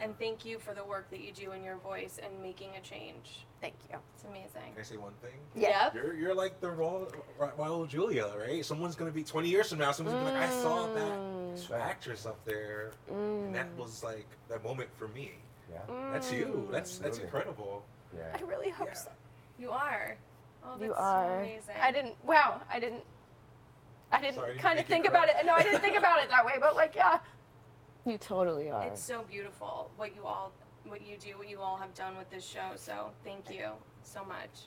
[0.00, 0.04] Up.
[0.06, 2.80] And thank you for the work that you do in your voice and making a
[2.80, 3.46] change.
[3.60, 4.72] thank you It's amazing.
[4.72, 5.38] Can I say one thing?
[5.54, 5.84] Yeah.
[5.84, 5.94] Yep.
[5.94, 7.04] You're, you're like the raw,
[7.38, 8.64] Ra- Raul Julia, right?
[8.64, 9.92] Someone's gonna be 20 years from now.
[9.92, 11.80] Someone's gonna be like, I saw that mm.
[11.80, 13.80] actress up there, and that mm.
[13.80, 15.32] was like that moment for me.
[15.70, 15.78] yeah
[16.12, 16.46] That's you.
[16.46, 16.72] Mm.
[16.72, 17.24] That's that's Absolutely.
[17.24, 17.84] incredible.
[18.14, 18.94] yeah i really hope Yeah.
[18.94, 19.10] so
[19.58, 20.16] You are.
[20.64, 21.40] Oh, that's You so are.
[21.40, 21.74] amazing.
[21.80, 23.02] i didn't wow i didn't
[24.12, 25.12] I didn't Sorry, kind of think cry.
[25.12, 25.36] about it.
[25.46, 27.18] No, I didn't think about it that way, but like, yeah.
[28.06, 28.86] You totally are.
[28.86, 30.52] It's so beautiful what you all
[30.84, 32.72] what you do, what you all have done with this show.
[32.76, 33.68] So thank you
[34.02, 34.66] so much.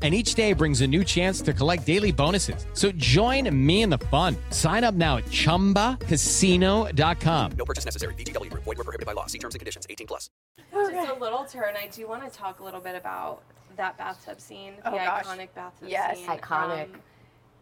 [0.00, 2.66] And each day brings a new chance to collect daily bonuses.
[2.72, 4.36] So join me in the fun.
[4.50, 7.52] Sign up now at chumbacasino.com.
[7.58, 8.14] No purchase necessary.
[8.14, 8.62] VGW Group.
[8.62, 9.26] Void were prohibited by law.
[9.26, 9.88] See terms and conditions.
[9.90, 10.30] 18 plus.
[10.72, 11.74] just a little turn.
[11.76, 13.42] I do want to talk a little bit about
[13.76, 15.24] that bathtub scene, the Oh, gosh.
[15.24, 16.18] iconic bathtub Yes.
[16.18, 16.28] scene.
[16.28, 16.94] Iconic.
[16.94, 17.00] Um,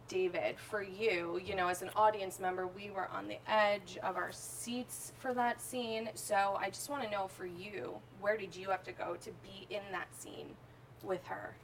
[0.07, 4.15] David, for you, you know, as an audience member, we were on the edge of
[4.15, 6.09] our seats for that scene.
[6.13, 9.31] So I just want to know for you, where did you have to go to
[9.43, 10.55] be in that scene
[11.03, 11.55] with her?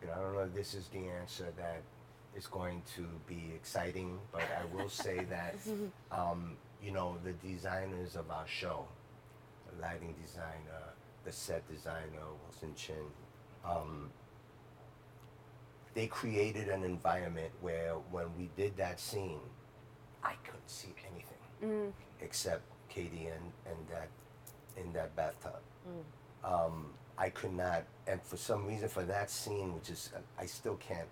[0.00, 1.82] You know, I don't know if this is the answer that
[2.36, 5.56] is going to be exciting, but I will say that,
[6.10, 8.86] um, you know, the designers of our show,
[9.70, 13.04] the lighting designer, the set designer, Wilson Chin,
[13.64, 14.10] um,
[15.94, 19.40] they created an environment where when we did that scene,
[20.22, 24.08] I couldn't see anything except Katy and, and that
[24.76, 25.60] in that bathtub.
[26.44, 26.86] Um,
[27.20, 31.08] I could not, and for some reason, for that scene, which is I still can't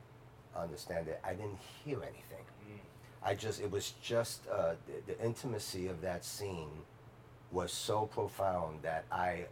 [0.57, 1.21] understand it.
[1.23, 2.44] I didn't hear anything.
[3.23, 6.71] I just it was just uh, the, the intimacy of that scene
[7.53, 9.47] was so profound that I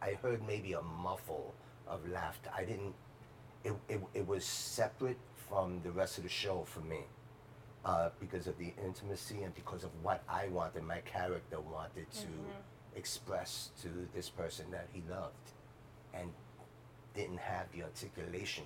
[0.00, 1.52] I heard maybe a muffle
[1.86, 2.48] of laughter.
[2.56, 2.94] I didn't.
[3.62, 7.00] It, it, it was separate from the rest of the show for me
[7.84, 12.26] uh, because of the intimacy and because of what I wanted, my character wanted to
[12.96, 15.52] express to this person that he loved
[16.14, 16.30] and
[17.14, 18.64] didn't have the articulation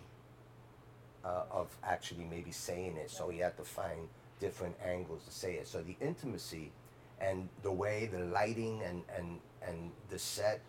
[1.25, 3.11] uh, of actually maybe saying it.
[3.11, 5.67] So he had to find different angles to say it.
[5.67, 6.71] So the intimacy
[7.21, 10.61] and the way the lighting and, and, and the set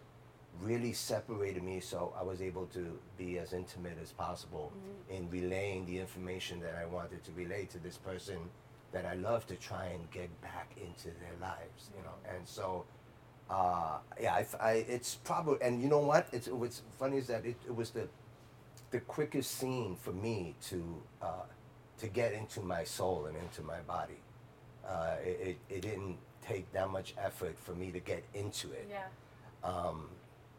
[0.62, 4.72] really separated me so I was able to be as intimate as possible
[5.10, 8.38] in relaying the information that I wanted to relay to this person
[8.92, 12.36] that I love to try and get back into their lives, you know.
[12.36, 12.86] And so,
[13.50, 16.28] uh, yeah, I, I- it's probably, and you know what?
[16.32, 18.08] It's, what's funny is that it, it was the,
[18.92, 20.84] the quickest scene for me to,
[21.22, 21.44] uh,
[22.00, 24.20] to get into my soul and into my body.
[24.88, 28.88] Uh, it, it, it didn't take that much effort for me to get into it
[28.90, 29.04] Yeah.
[29.70, 30.08] um,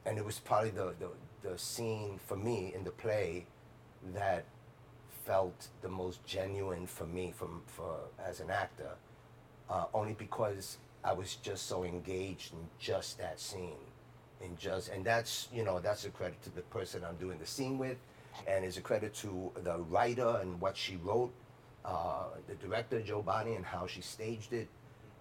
[0.05, 3.46] and it was probably the, the, the scene for me in the play
[4.14, 4.44] that
[5.24, 8.90] felt the most genuine for me from for as an actor
[9.70, 13.84] uh, only because I was just so engaged in just that scene
[14.40, 17.46] in just and that's you know that's a credit to the person I'm doing the
[17.46, 17.96] scene with
[18.46, 21.32] and it's a credit to the writer and what she wrote
[21.84, 24.68] uh, the director Jo Bonney and how she staged it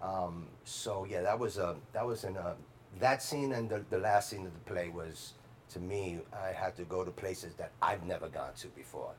[0.02, 2.56] um, so yeah, that was a that was in a
[3.00, 5.34] that scene and the, the last scene of the play was
[5.70, 9.12] to me I had to go to places that I've never gone to before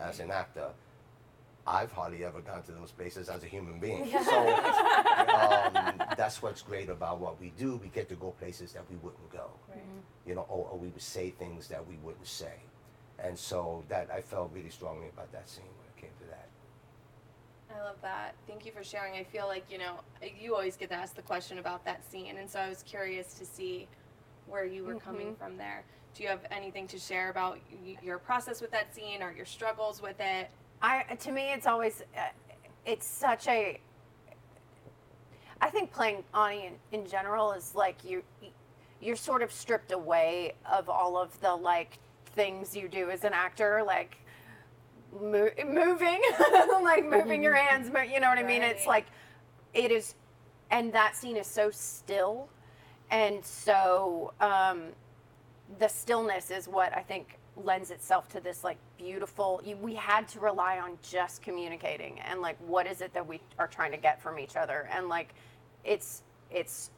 [0.00, 0.68] as an actor.
[1.66, 4.08] I've hardly ever gone to those places as a human being.
[4.24, 7.76] So um, that's what's great about what we do.
[7.82, 9.50] We get to go places that we wouldn't go.
[10.26, 12.54] You know, or, or we would say things that we wouldn't say.
[13.18, 16.48] And so that I felt really strongly about that scene when it came to that.
[17.74, 18.34] I love that.
[18.46, 19.14] Thank you for sharing.
[19.14, 20.00] I feel like, you know,
[20.40, 22.36] you always get asked the question about that scene.
[22.38, 23.86] And so I was curious to see
[24.46, 25.84] where you were coming from there.
[26.14, 29.44] Do you have anything to share about y- your process with that scene or your
[29.44, 30.50] struggles with it?
[30.82, 32.20] I to me it's always uh,
[32.84, 33.80] it's such a
[35.60, 38.22] I think playing Ani in, in general is like you
[39.00, 41.98] you're sort of stripped away of all of the like
[42.34, 44.16] things you do as an actor like
[45.20, 46.20] mo- moving
[46.82, 48.62] like moving your hands mo- you know what I mean?
[48.62, 49.06] It's like
[49.74, 50.14] it is
[50.70, 52.48] and that scene is so still
[53.10, 54.82] and so um
[55.78, 59.60] the stillness is what I think lends itself to this like beautiful.
[59.64, 63.40] You, we had to rely on just communicating and like what is it that we
[63.58, 65.34] are trying to get from each other, and like
[65.84, 66.90] it's it's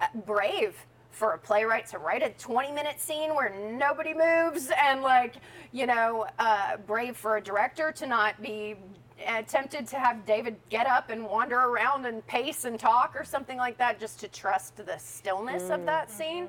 [0.00, 0.74] uh, brave
[1.10, 5.36] for a playwright to write a 20 minute scene where nobody moves and like
[5.72, 8.76] you know uh, brave for a director to not be
[9.48, 13.58] tempted to have david get up and wander around and pace and talk or something
[13.58, 16.48] like that just to trust the stillness of that scene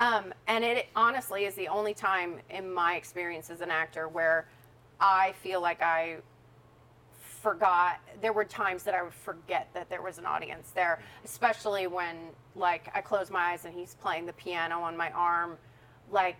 [0.00, 4.46] um, and it honestly is the only time in my experience as an actor where
[5.00, 6.18] I feel like I
[7.42, 7.98] forgot.
[8.20, 12.16] There were times that I would forget that there was an audience there, especially when
[12.54, 15.56] like I close my eyes and he's playing the piano on my arm,
[16.10, 16.36] like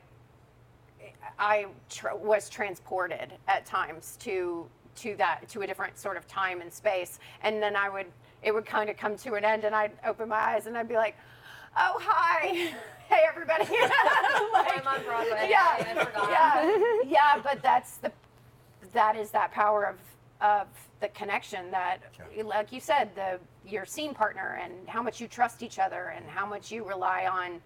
[1.39, 4.67] I tr- was transported at times to
[4.97, 8.07] to that to a different sort of time and space, and then I would
[8.43, 10.89] it would kind of come to an end, and I'd open my eyes and I'd
[10.89, 11.17] be like,
[11.77, 12.73] "Oh hi,
[13.09, 13.71] hey everybody." like,
[14.81, 15.49] I'm on Broadway.
[15.51, 16.31] Yeah, I forgot.
[16.31, 17.41] yeah, yeah.
[17.43, 18.13] But that's the
[18.93, 19.97] that is that power of
[20.41, 20.67] of
[21.01, 21.99] the connection that,
[22.45, 26.25] like you said, the your scene partner and how much you trust each other and
[26.27, 27.61] how much you rely on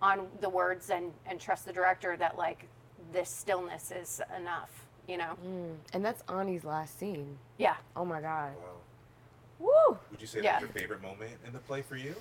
[0.00, 2.66] on the words and and trust the director that like
[3.12, 4.70] this stillness is enough.
[5.06, 5.34] You know.
[5.46, 5.74] Mm.
[5.94, 7.38] And that's Ani's last scene.
[7.56, 7.76] Yeah.
[7.96, 8.52] Oh my God.
[9.58, 9.98] Woo.
[10.10, 10.52] Would you say Yeah.
[10.52, 12.14] that's your favorite moment in the play for you?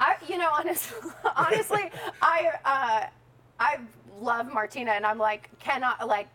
[0.00, 3.06] I, you know, honestly, honestly, I, uh,
[3.60, 3.78] I
[4.20, 6.28] love Martyna, and I'm like, cannot like,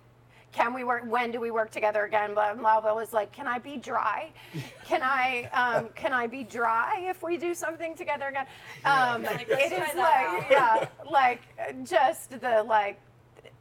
[0.52, 1.04] can we work?
[1.06, 2.34] When do we work together again?
[2.34, 2.96] Blah blah blah.
[2.96, 4.32] Was like, can I be dry?
[4.84, 8.48] Can I, um, can I be dry if we do something together again?
[8.84, 11.42] Um, Like, let's it is like, yeah, like
[11.84, 13.00] just the like,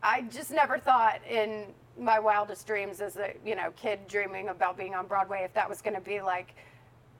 [0.03, 1.67] I just never thought in
[2.01, 5.69] my wildest dreams as a you know kid dreaming about being on Broadway if that
[5.69, 6.55] was going to be like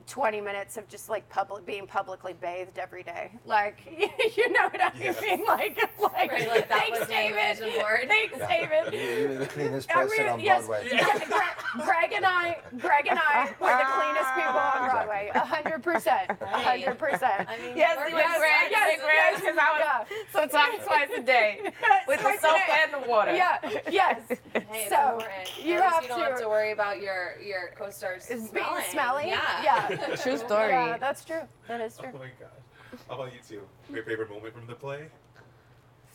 [0.09, 3.31] 20 minutes of just like public being publicly bathed every day.
[3.45, 3.79] Like
[4.37, 5.15] you know what I Yeah.
[5.21, 5.45] mean?
[5.47, 7.59] Like like, Right, like that thanks David.
[8.09, 8.49] Thanks Yeah.
[8.49, 8.93] David.
[8.95, 10.89] You- You're the cleanest I person really- on yes, Broadway.
[10.93, 15.31] yeah, Gregg, Gregg and I, Gregg and I were the cleanest people on Broadway.
[15.35, 17.49] A hundred percent, a hundred percent.
[17.49, 20.17] I mean, Yes, we're yes, with Gregg, yes, big Gregg, yes, 'cause I was- yeah.
[20.33, 21.61] Sometimes twice a day
[22.07, 22.77] with the soap day.
[22.85, 23.35] and the water.
[23.35, 23.59] Yeah,
[23.91, 24.21] yes.
[24.55, 25.21] Hey, so
[25.63, 26.25] you At least have you don't to.
[26.25, 28.53] have to worry about your your co-stars Is smelling.
[28.75, 29.29] being smelly?
[29.29, 29.63] Yeah.
[29.63, 29.98] Yeah.
[30.23, 30.71] True story.
[30.71, 31.43] Yeah, that's true.
[31.67, 32.09] That is true.
[32.09, 32.21] Oh true.
[32.21, 33.01] my gosh.
[33.09, 33.63] How about you two?
[33.93, 35.09] Your favorite moment from the play?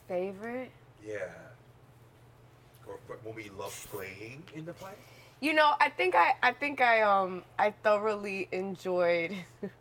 [0.08, 0.72] Favorite?
[1.06, 1.18] Yeah.
[2.88, 4.92] Or when we you love playing in the play?
[5.40, 9.36] You know, I think I, I think I, um, I thoroughly enjoyed.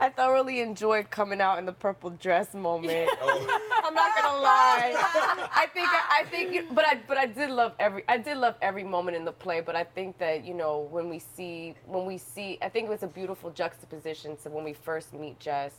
[0.00, 3.10] I thoroughly enjoyed coming out in the purple dress moment.
[3.22, 4.94] Oh, I'm not gonna lie.
[5.54, 8.84] I think I think, but I but I did love every I did love every
[8.84, 9.60] moment in the play.
[9.60, 12.90] But I think that you know when we see when we see I think it
[12.90, 15.72] was a beautiful juxtaposition to when we first meet Jess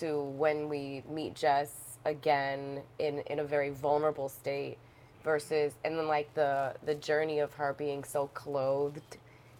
[0.00, 4.78] to when we meet Jess again in in a very vulnerable state
[5.24, 9.18] versus and then like the the journey of her being so clothed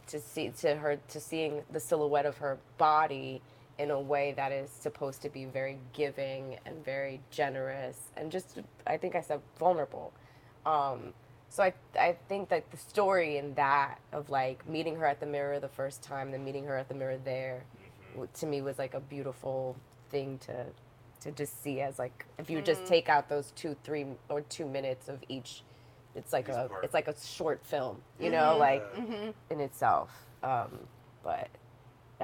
[0.09, 3.43] to see to her to seeing the silhouette of her body
[3.79, 8.59] in a way that is supposed to be very giving and very generous and just
[8.87, 10.13] I think I said vulnerable.
[10.65, 11.13] Um,
[11.49, 15.27] so I I think that the story in that of like meeting her at the
[15.27, 17.65] mirror the first time, then meeting her at the mirror there,
[18.13, 19.77] w- to me was like a beautiful
[20.11, 20.67] thing to
[21.21, 24.67] to just see as like if you just take out those two three or two
[24.67, 25.63] minutes of each
[26.15, 26.85] it's like Each a part.
[26.85, 29.31] it's like a short film you know like Mm-hmm.
[29.51, 30.11] in itself
[30.43, 30.69] um,
[31.23, 31.49] but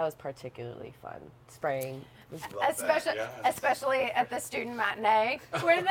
[0.00, 3.30] that was particularly fun spraying love that, Especially, yes.
[3.44, 5.90] especially at the student matinee, where they.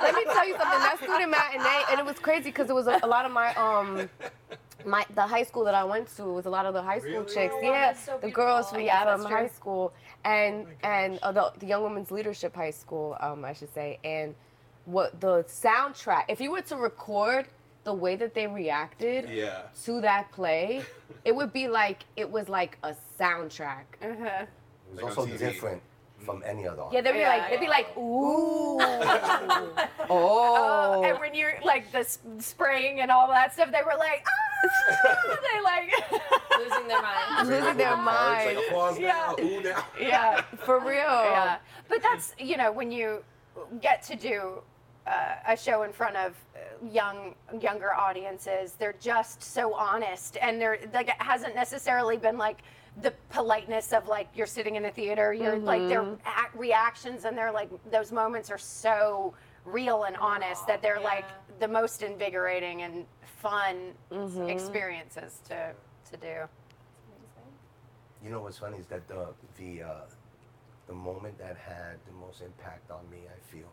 [0.00, 0.80] let me tell you something.
[0.80, 3.54] That student matinee, and it was crazy because it was a, a lot of my
[3.54, 4.10] um,
[4.84, 7.20] my the high school that I went to was a lot of the high school
[7.20, 7.34] Really?
[7.34, 7.54] chicks.
[7.56, 9.06] Oh, yeah, so the girls from, beautiful.
[9.06, 13.46] Yeah, from high school and and uh, the, the young women's leadership high school, um,
[13.46, 14.34] I should say, and
[14.84, 16.24] what the soundtrack.
[16.28, 17.46] If you were to record
[17.84, 19.62] the way that they reacted yeah.
[19.84, 20.82] to that play,
[21.24, 23.84] it would be like it was like a soundtrack.
[24.02, 24.44] Uh-huh.
[24.44, 24.48] It
[24.94, 25.82] was Like also different
[26.18, 29.72] from any other Yeah, they'd be Yeah, like, they'd be like, ooh, Oh,
[30.10, 34.24] oh, and when you're like the s- spraying and all that stuff, they were like,
[34.26, 35.38] ah!
[35.52, 35.92] they like,
[36.58, 37.48] Losing their minds.
[37.48, 38.56] losing their Cards, mind.
[38.56, 39.34] Like applause Yeah.
[39.38, 39.44] now.
[39.44, 39.84] Ooh now.
[40.00, 40.96] yeah, For real.
[40.96, 41.56] yeah.
[41.88, 43.24] But that's you know when you
[43.80, 44.60] get to do
[45.06, 50.60] uh, a show in front of uh, young younger audiences, they're just so honest, and
[50.60, 52.58] they're like it hasn't necessarily been like
[53.02, 57.36] the politeness of like you're sitting in a theater, you're like their act, reactions and
[57.36, 59.32] they're like those moments are so
[59.64, 61.24] real and honest that they're like
[61.60, 63.04] the most invigorating and
[63.40, 63.92] fun
[64.48, 65.72] experiences to
[66.10, 66.48] to do.
[68.22, 69.90] You know what's funny is that the the uh,
[70.88, 73.70] the moment that had the most impact on me, I feel,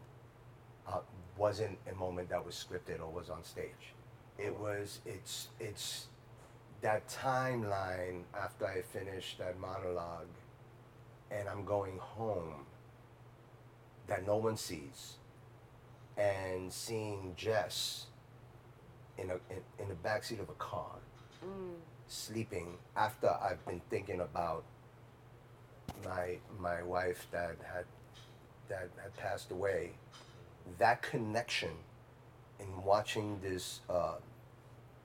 [0.88, 1.00] uh,
[1.38, 3.94] wasn't a moment that was scripted or was on stage.
[4.38, 6.08] It was it's it's
[6.82, 10.28] that timeline after I finished that monologue,
[11.32, 12.66] and I'm going home.
[14.08, 15.16] That no one sees,
[16.18, 18.06] and seeing Jess
[19.18, 20.96] in a in, in the backseat of a car
[21.44, 21.74] mm.
[22.08, 24.64] sleeping after I've been thinking about
[26.06, 27.86] my my wife that had
[28.70, 29.92] that had passed away.
[30.78, 31.72] That connection
[32.60, 34.16] in watching this uh,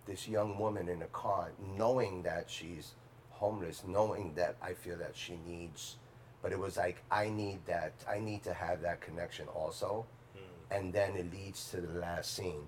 [0.06, 2.92] this young woman in a car, knowing that she's
[3.30, 5.96] homeless, knowing that I feel that she needs,
[6.42, 7.92] but it was like I need that.
[8.08, 10.06] I need to have that connection also,
[10.76, 12.66] and then it leads to the last scene,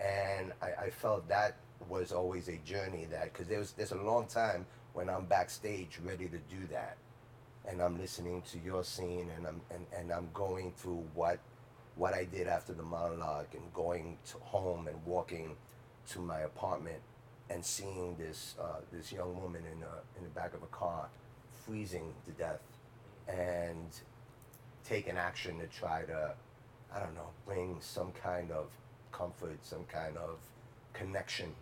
[0.00, 1.56] and I, I felt that
[1.88, 5.98] was always a journey that because there was there's a long time when I'm backstage
[6.04, 6.96] ready to do that,
[7.68, 11.38] and I'm listening to your scene and I'm and, and I'm going through what
[11.96, 15.56] what I did after the monologue and going to home and walking
[16.10, 17.00] to my apartment
[17.50, 21.08] and seeing this uh, this young woman in a, in the back of a car
[21.64, 22.62] freezing to death
[23.28, 24.00] and
[24.84, 26.34] taking action to try to
[26.94, 28.66] I don't know bring some kind of
[29.12, 30.38] comfort some kind of
[30.92, 31.54] connection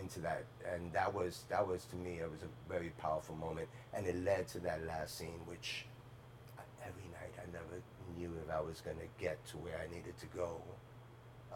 [0.00, 0.44] into that.
[0.72, 3.68] And that was that was to me it was a very powerful moment.
[3.92, 5.86] And it led to that last scene which
[6.58, 7.82] I- every night I never
[8.16, 10.50] knew if I was going to get to where I needed to go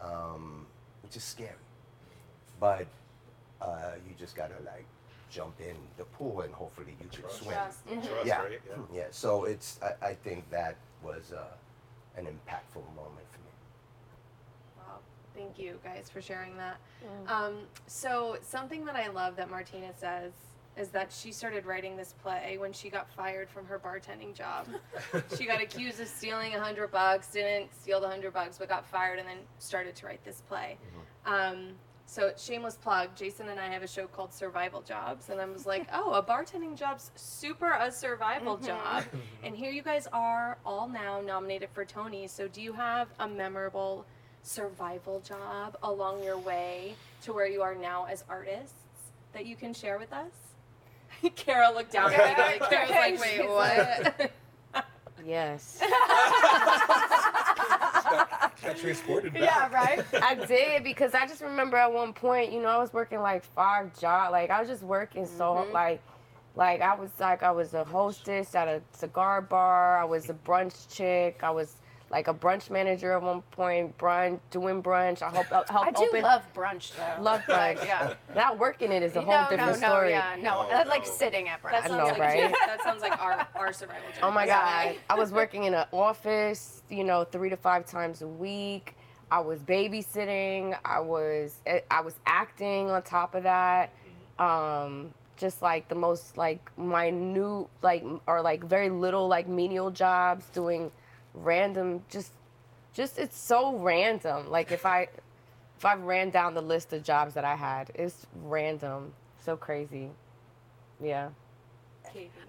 [0.03, 0.65] um,
[1.03, 1.51] which is scary
[2.59, 2.87] but
[3.61, 4.85] uh, you just gotta like
[5.29, 7.85] jump in the pool and hopefully you can swim Trust.
[7.87, 8.61] Trust, yeah right?
[8.67, 8.75] Yeah.
[8.93, 11.43] yeah so it's I, I think that was uh,
[12.17, 13.51] an impactful moment for me
[14.77, 14.99] Wow.
[15.35, 16.77] Thank you guys for sharing that.
[17.05, 17.29] Mm.
[17.31, 17.53] Um,
[17.87, 20.31] so something that I love that Martyna says
[20.79, 24.65] is that she started writing this play when she got fired from her bartending job.
[25.37, 28.85] she got accused of stealing a hundred bucks, didn't steal the hundred bucks, but got
[28.85, 30.77] fired and then started to write this play.
[31.25, 31.71] Um,
[32.05, 35.65] so shameless plug, Jason and I have a show called Survival Jobs, and I was
[35.67, 38.65] like, oh, a bartending job's super a survival Mhm.
[38.65, 39.03] job.
[39.43, 42.27] And here you guys are all now nominated for Tony.
[42.27, 44.05] So do you have a memorable
[44.43, 48.73] survival job along your way to where you are now as artists
[49.33, 50.48] that you can share with us?
[51.35, 54.31] Kara looked down at me like Kara's like, wait, what?
[55.25, 55.79] Yes.
[58.61, 59.41] Got transported back.
[59.43, 60.03] Yeah, right?
[60.23, 63.43] I did because I just remember at one point, you know, I was working like
[63.43, 64.31] five jobs.
[64.31, 65.71] Like I was just working so Mhm.
[65.73, 66.01] like
[66.55, 69.97] like I was like I was a hostess at a cigar bar.
[69.97, 71.39] I was a brunch chick.
[71.43, 71.75] I was
[72.11, 75.21] like a brunch manager at one point, brunch doing brunch.
[75.21, 77.21] I hope help I do open love brunch though.
[77.21, 77.85] love brunch.
[77.85, 78.13] yeah.
[78.35, 80.09] Not working it is a whole no, different no, no, story.
[80.09, 81.71] Yeah, no, I like sitting at brunch.
[81.71, 82.55] That I sounds know, like right?
[82.65, 84.23] that sounds like our, our survival job.
[84.23, 84.95] Oh my God.
[85.09, 88.95] I was working in an office, you know, three to five times a week.
[89.31, 90.77] I was babysitting.
[90.83, 93.93] I was eh, I was acting on top of that.
[94.39, 100.45] Um, just like the most like minute like or like very little like menial jobs
[100.49, 100.91] doing
[101.33, 102.31] random just
[102.93, 104.49] just it's so random.
[104.49, 105.07] Like if I
[105.77, 109.13] if I ran down the list of jobs that I had, it's random.
[109.43, 110.09] So crazy.
[111.01, 111.29] Yeah.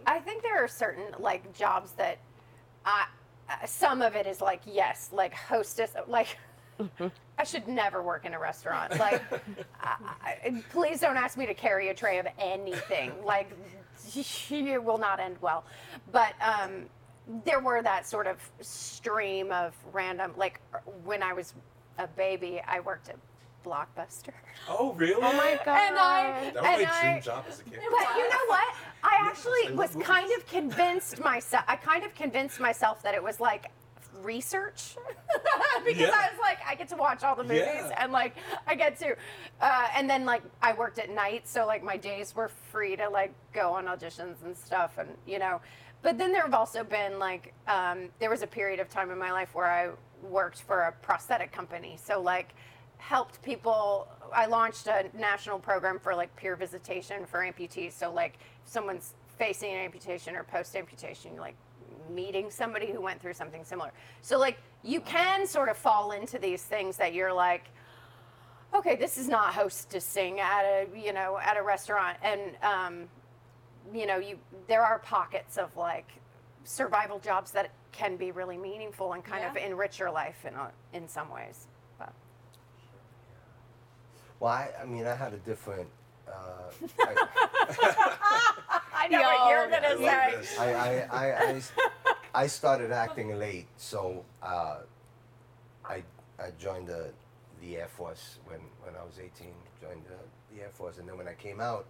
[0.06, 2.18] I think there are certain like jobs that
[2.84, 3.06] I
[3.48, 6.36] uh, some of it is like yes, like hostess, like
[7.38, 8.98] I should never work in a restaurant.
[8.98, 9.22] Like,
[9.80, 9.96] I,
[10.44, 13.12] I- please don't ask me to carry a tray of anything.
[13.24, 13.50] Like,
[14.50, 15.64] it will not end well.
[16.12, 16.86] But um,
[17.44, 20.32] there were that sort of stream of random.
[20.36, 20.60] Like
[21.04, 21.54] when I was
[21.98, 23.16] a baby, I worked at
[23.64, 24.32] Blockbuster.
[24.68, 25.14] Oh, really?
[25.22, 25.78] Oh my god.
[25.90, 27.74] And I That was and my I, dream job as a kid.
[27.90, 28.74] but you know what?
[29.02, 31.64] I Yes, actually I was love kind of convinced myself.
[31.68, 33.70] I kind of convinced myself that it was like
[34.22, 34.96] research
[35.84, 36.06] because Yeah.
[36.12, 38.02] I was like, I get to watch all the movies Yeah.
[38.02, 38.34] and like
[38.66, 39.14] I get to,
[39.60, 43.08] uh, and then like I worked at night, so like my days were free to
[43.08, 45.60] like go on auditions and stuff, and you know.
[46.02, 49.18] But then there have also been like um, there was a period of time in
[49.18, 49.90] my life where I
[50.22, 52.54] worked for a prosthetic company, so like
[52.98, 54.08] helped people.
[54.32, 57.92] I launched a national program for like peer visitation for amputees.
[57.92, 61.56] So like if someone's facing an amputation or post amputation, like
[62.10, 63.92] meeting somebody who went through something similar.
[64.22, 67.64] So like you can sort of fall into these things that you're like,
[68.74, 73.08] okay, this is not hostessing at a you know at a restaurant, and um,
[73.94, 76.08] you know you there are pockets of like
[76.64, 80.70] survival jobs that can be really meaningful and kind of enrich your life in a,
[80.92, 81.66] in some ways.
[81.98, 82.12] But
[84.38, 85.88] well I, I mean I had a different
[86.28, 86.70] uh,
[87.00, 87.28] I,
[88.94, 90.00] I know what you're gonna I love
[90.32, 90.36] say.
[90.36, 90.58] this.
[90.58, 91.72] I, I, I, I s-
[92.32, 94.76] I started acting late, so uh,
[95.84, 96.04] I,
[96.38, 97.10] I joined the,
[97.60, 99.48] the Air Force when, when I was 18,
[99.82, 101.86] joined the, the Air Force, and then when I came out,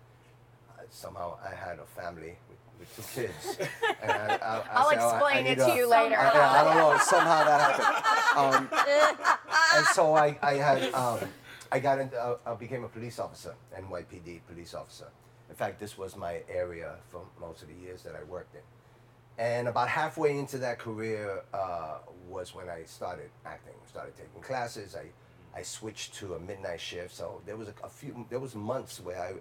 [0.91, 3.59] somehow I had a family with, with two kids.
[4.03, 6.17] And I, I, I I'll said, "Oh, I- I explain it to a- you later.
[6.19, 8.69] I, I don't know, somehow that happened.
[8.73, 11.19] Um, and so I, I had, um,
[11.73, 15.09] I got into, uh, I became a police officer, NYPD police officer.
[15.49, 18.63] In fact, this was my area for most of the years that I worked in.
[19.39, 23.75] And about halfway into that career uh, was when I started acting.
[23.89, 24.95] Started taking classes.
[24.97, 25.07] I
[25.59, 27.15] I switched to a midnight shift.
[27.15, 29.33] So there was a, a few, there was months where I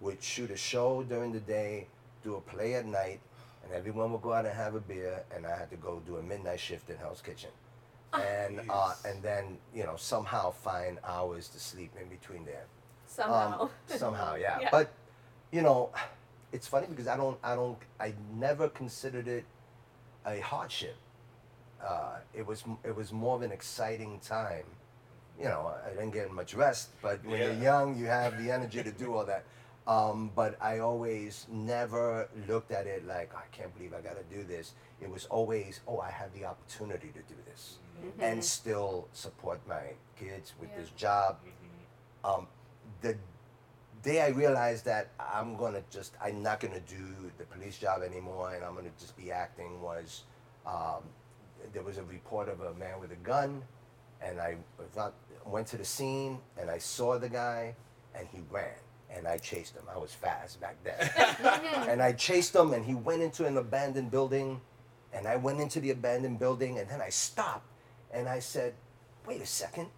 [0.00, 1.86] would shoot a show during the day,
[2.22, 3.20] do a play at night,
[3.64, 6.16] and everyone would go out and have a beer, and I had to go do
[6.16, 7.50] a midnight shift in Hell's Kitchen,
[8.12, 12.66] and uh, and then you know somehow find hours to sleep in between there.
[13.06, 13.62] Somehow.
[13.62, 14.58] Um, somehow, yeah.
[14.60, 14.68] Yeah.
[14.70, 14.92] But
[15.50, 15.90] you know,
[16.52, 19.44] it's funny because I don't, I don't, I never considered it
[20.26, 20.96] a hardship.
[21.84, 24.64] Uh, it was, it was more of an exciting time.
[25.38, 28.82] You know, I didn't get much rest, but when you're young, you have the energy
[28.82, 29.44] to do all that.
[29.88, 34.36] Um, but I always never looked at it like I can't believe I got to
[34.36, 34.74] do this.
[35.00, 37.78] It was always, oh, I have the opportunity to do this,
[38.20, 41.38] and still support my kids with this job.
[42.22, 42.46] Um,
[43.00, 43.16] the
[44.02, 48.54] day I realized that I'm gonna just I'm not gonna do the police job anymore
[48.54, 50.24] and I'm gonna just be acting was
[50.66, 51.02] um,
[51.72, 53.62] there was a report of a man with a gun
[54.20, 54.56] and I
[54.94, 55.14] thought-
[55.46, 57.74] went to the scene and I saw the guy
[58.14, 58.74] and he ran
[59.14, 59.82] and I chased him.
[59.92, 61.10] I was fast back then.
[61.88, 64.60] and I chased him and he went into an abandoned building
[65.12, 67.66] and I went into the abandoned building and then I stopped
[68.12, 68.74] and I said,
[69.26, 69.88] wait a second,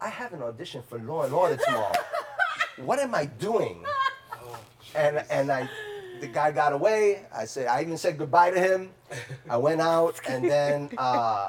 [0.00, 1.92] I have an audition for Law and Order tomorrow.
[2.78, 3.84] what am I doing?
[4.94, 5.70] And and I,
[6.20, 7.24] the guy got away.
[7.34, 8.90] I said I even said goodbye to him.
[9.48, 11.48] I went out and then uh,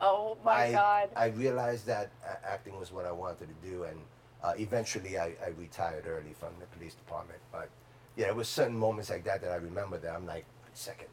[0.00, 1.08] Oh my I God.
[1.16, 3.98] I realized that uh, acting was what I wanted to do, and
[4.42, 7.40] uh, eventually I, I retired early from the police department.
[7.52, 7.68] But
[8.16, 10.78] yeah, it was certain moments like that that I remember that I'm like, wait a
[10.78, 11.08] second.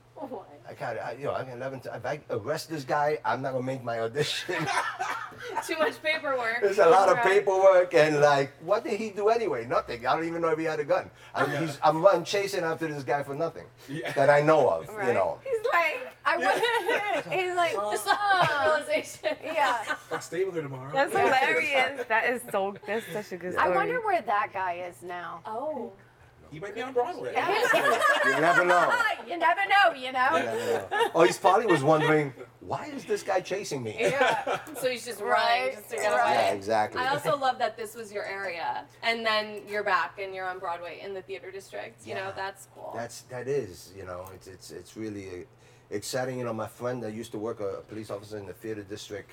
[0.67, 3.41] I got I, you know I can 11 t- if I arrest this guy, I'm
[3.41, 4.55] not gonna make my audition.
[5.67, 6.61] Too much paperwork.
[6.61, 9.65] There's a lot of paperwork and like, what did he do anyway?
[9.67, 10.07] Nothing.
[10.07, 11.11] I don't even know if he had a gun.
[11.35, 13.65] I mean, he's, I'm running chasing after this guy for nothing
[14.15, 14.89] that I know of.
[15.07, 15.37] You know.
[15.43, 16.57] He's like, I want.
[17.31, 19.37] he's like, Just "Uh, realization.
[19.43, 19.95] yeah.
[20.11, 20.91] Like Stabler tomorrow.
[20.93, 22.05] That's hilarious.
[22.07, 22.75] That is so.
[22.85, 23.71] That's such a good story.
[23.71, 25.41] I wonder where that guy is now.
[25.45, 25.91] Oh.
[26.49, 27.33] He might be on Broadway.
[28.25, 28.89] You never know.
[29.27, 30.29] you never know, you know.
[30.37, 31.09] You never know.
[31.13, 33.95] Oh, he's probably was wondering, why is this guy chasing me?
[33.99, 34.59] Yeah.
[34.79, 36.31] So he's just Right, running just to get away.
[36.31, 37.01] Yeah, exactly.
[37.01, 40.57] I also love that this was your area, and then you're back and you're on
[40.59, 42.07] Broadway in the theater district.
[42.07, 42.93] You know, that's cool.
[42.95, 45.43] That's that is, you know, it's it's it's really uh,
[45.89, 46.39] exciting.
[46.39, 49.31] You know, my friend that used to work a, police officer in the theater district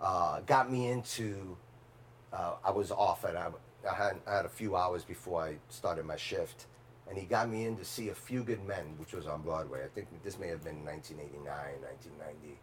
[0.00, 1.56] uh, got me into.
[2.32, 3.48] Uh, I was off and I,
[3.90, 6.66] I had I had a few hours before I started my shift,
[7.08, 9.84] and he got me in to see A Few Good Men, which was on Broadway.
[9.84, 11.46] I think this may have been 1989,
[11.82, 12.58] 1990.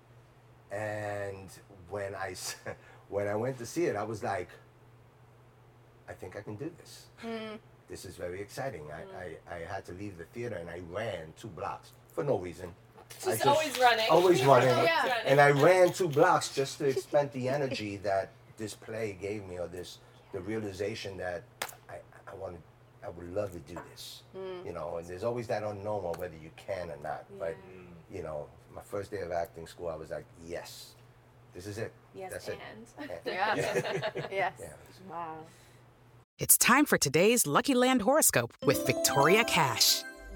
[0.71, 1.49] And
[1.89, 2.35] when I
[3.09, 4.49] when I went to see it, I was like,
[6.07, 7.07] I think I can do this
[7.89, 8.83] this is very exciting.
[8.91, 12.37] I, I, I had to leave the theater and I ran two blocks for no
[12.37, 12.73] reason.
[13.25, 14.05] I Just always running.
[14.09, 14.69] Always running.
[14.69, 15.13] Yeah.
[15.25, 19.59] And I ran two blocks just to expend the energy that this play gave me
[19.59, 19.99] or this
[20.31, 21.43] the realization that
[21.89, 21.95] I,
[22.27, 22.61] I wanted
[23.03, 24.23] I would love to do this.
[24.35, 24.65] Hmm.
[24.65, 27.25] You know, and there's always that unknown on whether you can or not.
[27.39, 27.55] But
[28.11, 30.95] you know, my first day of acting school I was like, Yes,
[31.53, 31.93] this is it.
[32.13, 32.57] Yes, That's and.
[33.09, 33.21] it.
[33.25, 33.55] Yeah.
[33.55, 34.53] yes.
[34.59, 34.69] Yeah.
[35.09, 35.37] Wow.
[36.37, 40.03] It's time for today's Lucky Land horoscope with Victoria Cash.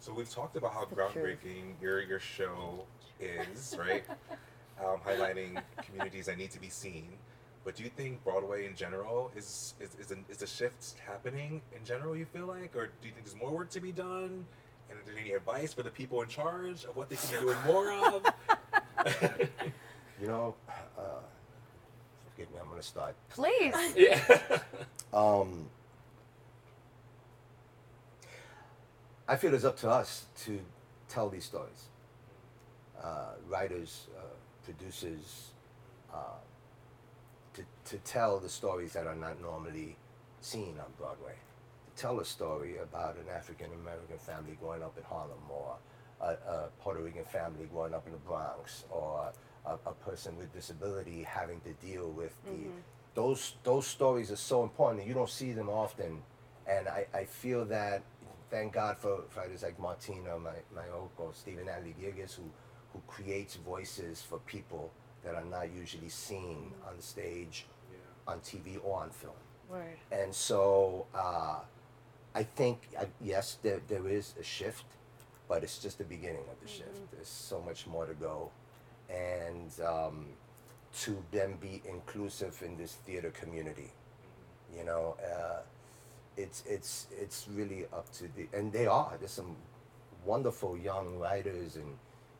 [0.00, 2.84] So we've talked about how groundbreaking your your show
[3.20, 4.04] is, right?
[4.80, 7.08] um, highlighting communities that need to be seen.
[7.64, 11.60] But do you think Broadway in general is is is a, is a shift happening
[11.76, 12.16] in general?
[12.16, 14.46] You feel like, or do you think there's more work to be done?
[14.90, 17.46] And is there any advice for the people in charge of what they can be
[17.46, 18.26] doing more of?
[20.20, 20.54] You know,
[20.98, 21.02] uh,
[22.34, 23.14] forgive me, I'm gonna start.
[23.30, 23.72] Please.
[23.96, 24.18] yeah.
[25.12, 25.66] Um,
[29.30, 30.58] I feel it's up to us to
[31.10, 31.88] tell these stories.
[33.02, 34.22] Uh, writers, uh,
[34.64, 35.50] producers,
[36.12, 36.40] uh,
[37.52, 39.96] to, to tell the stories that are not normally
[40.40, 41.34] seen on Broadway.
[41.94, 45.76] To tell a story about an African American family growing up in Harlem, or
[46.22, 49.30] a, a Puerto Rican family growing up in the Bronx, or
[49.66, 52.68] a, a person with disability having to deal with the
[53.14, 56.22] those those stories are so important and you don't see them often
[56.68, 58.02] and I, I feel that
[58.50, 62.44] thank God for fighters like Martyna, my, my uncle, Stephen Adly Guirgis, who,
[62.92, 64.90] who creates voices for people
[65.24, 67.66] that are not usually seen on stage,
[68.26, 69.34] on TV, or on film.
[69.68, 69.98] Word.
[70.10, 71.58] And so uh,
[72.34, 74.84] I think, I, yes, there, there is a shift,
[75.48, 77.10] but it's just the beginning of the shift.
[77.12, 78.50] There's so much more to go.
[79.10, 80.26] And um,
[81.00, 83.92] to then be inclusive in this theater community,
[84.76, 85.60] you know, uh,
[86.38, 89.14] it's, it's, it's really up to the, and they are.
[89.18, 89.56] There's some
[90.24, 91.96] wonderful young writers and,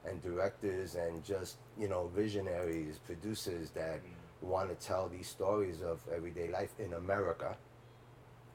[0.06, 4.48] and directors and just, you know, visionaries, producers that mm-hmm.
[4.48, 7.56] want to tell these stories of everyday life in America.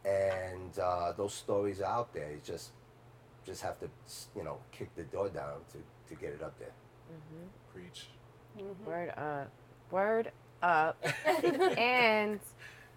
[0.05, 2.31] And uh, those stories are out there.
[2.31, 2.71] You just
[3.45, 3.89] just have to,
[4.35, 5.77] you know, kick the door down to,
[6.13, 6.71] to get it up there.
[7.11, 7.47] Mm-hmm.
[7.73, 8.07] Preach.
[8.57, 8.85] Mm-hmm.
[8.85, 9.51] Word up.
[9.91, 10.31] Word
[10.61, 11.05] up.
[11.77, 12.39] and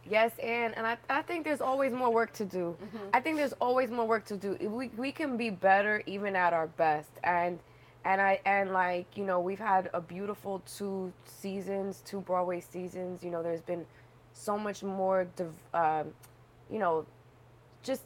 [0.08, 2.76] yes, and and I, I think there's always more work to do.
[3.12, 4.56] I think there's always more work to do.
[4.60, 7.10] We we can be better even at our best.
[7.24, 7.58] And
[8.04, 13.24] and I and like, you know, we've had a beautiful two seasons, two Broadway seasons.
[13.24, 13.86] You know, there's been
[14.32, 16.12] so much more div- um,
[16.70, 17.06] you know,
[17.82, 18.04] just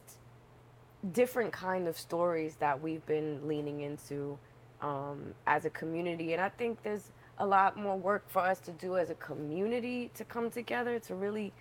[1.13, 4.37] different kind of stories that we've been leaning into
[4.81, 8.71] um, as a community and i think there's a lot more work for us to
[8.71, 11.51] do as a community to come together to really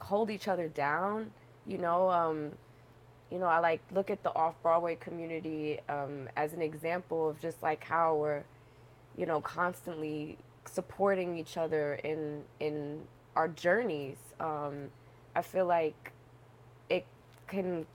[0.00, 1.30] hold each other down
[1.66, 2.50] you know um,
[3.30, 7.62] you know i like look at the off-broadway community um, as an example of just
[7.62, 8.42] like how we're
[9.16, 10.36] you know constantly
[10.66, 13.00] supporting each other in in
[13.36, 14.16] our journeys.
[14.40, 14.90] Um,
[15.34, 16.12] i feel like
[16.88, 17.06] it
[17.46, 17.86] can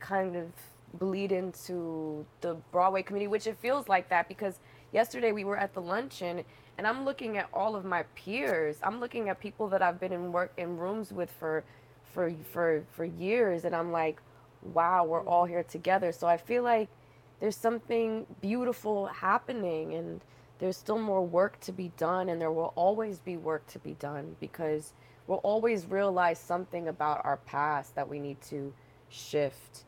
[0.00, 0.48] kind of
[0.94, 4.60] bleed into the Broadway community, which it feels like that because
[4.92, 6.44] yesterday we were at the luncheon
[6.78, 8.76] and I'm looking at all of my peers.
[8.82, 11.64] I'm looking at people that I've been in work in rooms with for
[12.12, 13.64] for for for years.
[13.64, 14.20] And I'm like,
[14.62, 16.12] wow, we're all here together.
[16.12, 16.88] So I feel like
[17.40, 20.20] there's something beautiful happening and
[20.58, 22.28] there's still more work to be done.
[22.28, 24.92] And there will always be work to be done because
[25.26, 28.72] we'll always realize something about our past that we need to
[29.08, 29.84] shift.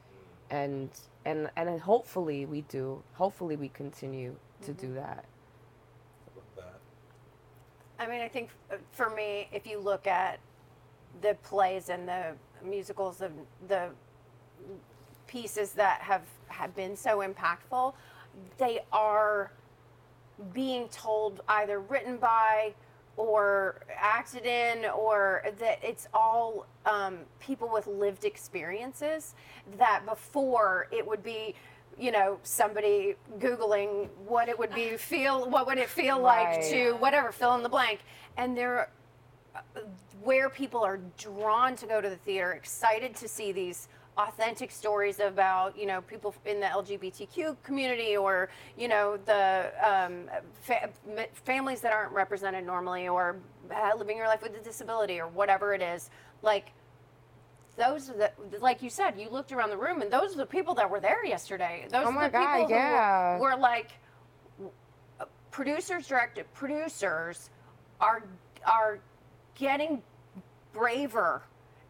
[0.50, 0.88] And
[1.26, 3.02] and and hopefully we do.
[3.12, 4.96] Hopefully we continue to do mm-hmm.
[4.96, 5.26] that
[7.98, 10.38] I mean, I think f- for me, if you look at
[11.20, 12.34] the plays and the
[12.64, 13.30] musicals, the
[13.68, 13.88] the
[15.26, 17.94] pieces that have have been so impactful,
[18.58, 19.52] they are
[20.52, 22.74] being told either written by
[23.16, 29.34] or acted in or that it's all um, people with lived experiences
[29.76, 31.54] that before it would be
[31.98, 36.92] you know somebody googling what it would be feel what would it feel like to
[36.92, 38.00] whatever fill in the blank.
[38.36, 38.88] And there
[40.22, 45.20] where people are drawn to go to the theater, excited to see these authentic stories
[45.20, 50.24] about you know people in the LGBTQ community or you know the um,
[50.60, 50.90] fa-
[51.44, 53.36] families that aren't represented normally or
[53.70, 56.10] uh, living your life with a disability or whatever it is.
[56.42, 56.72] Like
[57.78, 60.46] those are the like you said you looked around the room and those are the
[60.46, 61.86] people that were there yesterday.
[61.90, 63.38] Those Oh are my the people God, who yeah.
[63.38, 63.92] were, were like
[65.20, 67.50] uh, producers directed producers
[68.00, 68.24] are
[68.66, 68.98] are
[69.54, 70.02] getting
[70.72, 71.42] braver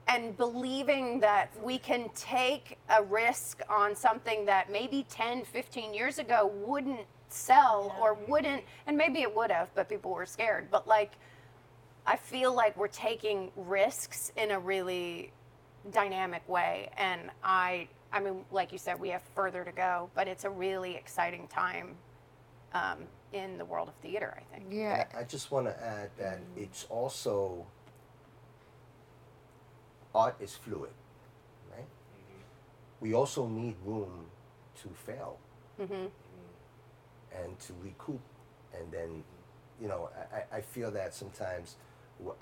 [0.09, 6.19] and believing that we can take a risk on something that maybe 10 15 years
[6.19, 10.69] ago wouldn't sell or wouldn't and maybe it would have but people were scared.
[10.71, 11.13] But like
[12.07, 15.31] i feel like we're taking risks in a really
[15.91, 16.91] dynamic way.
[16.97, 20.51] And i i mean like you said we have further to go but it's a
[20.51, 21.95] really exciting time
[22.73, 22.99] um,
[23.35, 24.67] in the world of theater i think.
[24.73, 25.05] Yeah.
[25.15, 27.67] I, I just want to add that it's also
[30.15, 30.91] art is fluid,
[31.71, 31.87] right?
[33.01, 34.27] We also need room
[34.83, 35.39] to fail.
[35.81, 36.07] Mm-hmm.
[37.45, 38.21] and to recoup,
[38.75, 39.23] and then,
[39.81, 41.77] you know, I, I- I feel that sometimes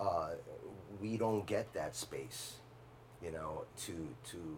[0.00, 0.30] uh,
[1.02, 2.54] we don't get that space,
[3.22, 4.56] you know, to to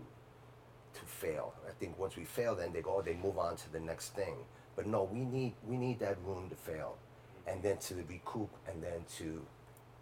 [0.94, 1.54] to fail.
[1.68, 4.14] I think once we fail, then they go, oh, they move on to the next
[4.14, 4.34] thing.
[4.76, 6.96] But no, we need we need that room to fail,
[7.46, 9.42] and then to recoup, and then to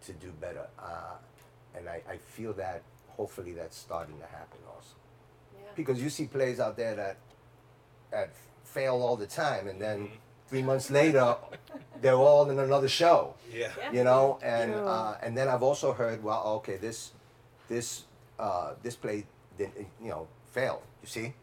[0.05, 0.67] to do better.
[0.79, 1.15] Uh,
[1.75, 4.95] and I, I feel that hopefully that's starting to happen also.
[5.75, 7.17] Because you see plays out there that
[8.11, 8.29] that
[8.63, 10.09] fail all the time, and then
[10.47, 11.35] three months later,
[12.01, 13.33] they're all in another show.
[13.53, 13.69] Yeah.
[13.91, 14.87] You know, and True.
[14.87, 17.11] uh, and then I've also heard, well, okay, this
[17.69, 18.03] this
[18.39, 19.25] uh, this play
[19.57, 20.81] didn't you know failed.
[21.01, 21.33] You see,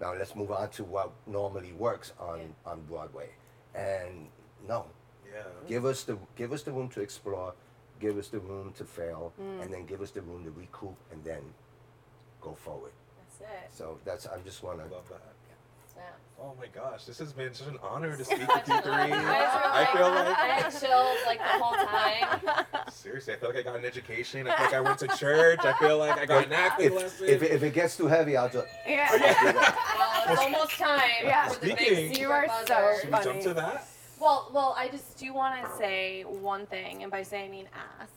[0.00, 3.30] now let's move on to what normally works on on Broadway.
[3.74, 4.28] And
[4.66, 4.86] no,
[5.32, 5.42] Yeah.
[5.68, 7.54] give us the give us the room to explore,
[8.00, 9.62] give us the room to fail, Mm.
[9.62, 11.54] and then give us the room to recoup and then
[12.40, 12.92] go forward.
[13.18, 13.70] That's it.
[13.72, 15.22] So that's I just want to love that.
[16.42, 18.90] Oh my gosh, this has been such an honor to speak with you You three.
[18.92, 22.66] guys were I like- feel I like had chills like the whole time.
[22.90, 24.48] seriously, I feel like I got an education.
[24.48, 25.60] I feel like I went to church.
[25.62, 27.28] I feel like I got an acting If, lesson.
[27.28, 28.66] if, it- if it gets too heavy, I'll just.
[28.86, 29.08] Yeah.
[29.12, 29.18] Oh,
[29.98, 31.00] well, it's almost time.
[31.24, 31.48] Yeah.
[31.48, 32.94] for the big Speaking- You are so buzzer.
[33.00, 33.24] Should we funny.
[33.24, 33.86] jump to that?
[34.18, 37.68] Well, well, I just do want to say one thing, and by say I mean
[38.00, 38.12] ask.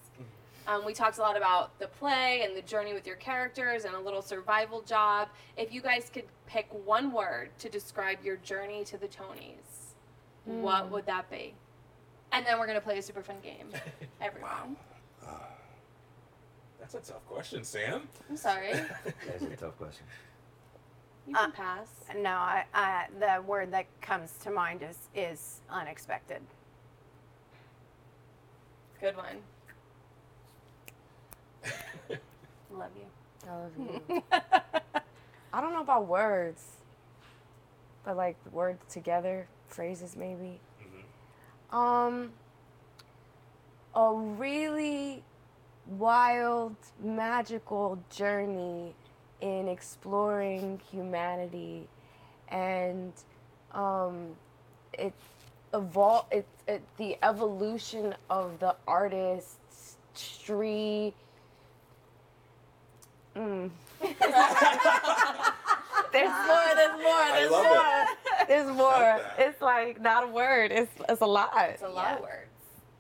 [0.68, 3.96] Um, we talked a lot about the play and the journey with your characters and
[3.96, 5.30] a little survival job.
[5.58, 9.94] If you guys could pick one word to describe your journey to the Tonys,
[10.46, 10.94] what hmm.
[10.94, 11.54] would that be?
[12.32, 13.68] And then we're gonna play a super fun game.
[14.22, 14.78] Everyone.
[15.24, 15.42] Wow,
[16.80, 18.08] That's a tough question, Sam.
[18.30, 18.72] I'm sorry.
[19.28, 20.06] That's a tough question.
[21.28, 21.88] You can uh, pass.
[22.18, 26.42] No, I, I, the word that comes to mind is is unexpected.
[29.00, 29.38] Good one.
[32.72, 33.50] Love you.
[33.50, 34.24] I love you.
[35.54, 36.64] I don't know about words,
[38.04, 40.60] but like words together, phrases maybe.
[41.72, 42.32] Um,
[43.96, 45.24] a really
[45.88, 48.96] wild, magical journey
[49.42, 51.88] in exploring humanity,
[52.48, 53.12] and
[53.74, 54.30] um,
[54.94, 55.14] it
[55.74, 61.14] evol- it, it the evolution of the artist's tree.
[63.36, 63.70] Mm.
[66.12, 66.76] there's more.
[66.76, 67.28] There's more.
[67.32, 68.46] There's love more.
[68.48, 69.22] There's more.
[69.38, 70.72] It's like not a word.
[70.72, 71.52] It's it's a lot.
[71.70, 72.50] It's a lot of words.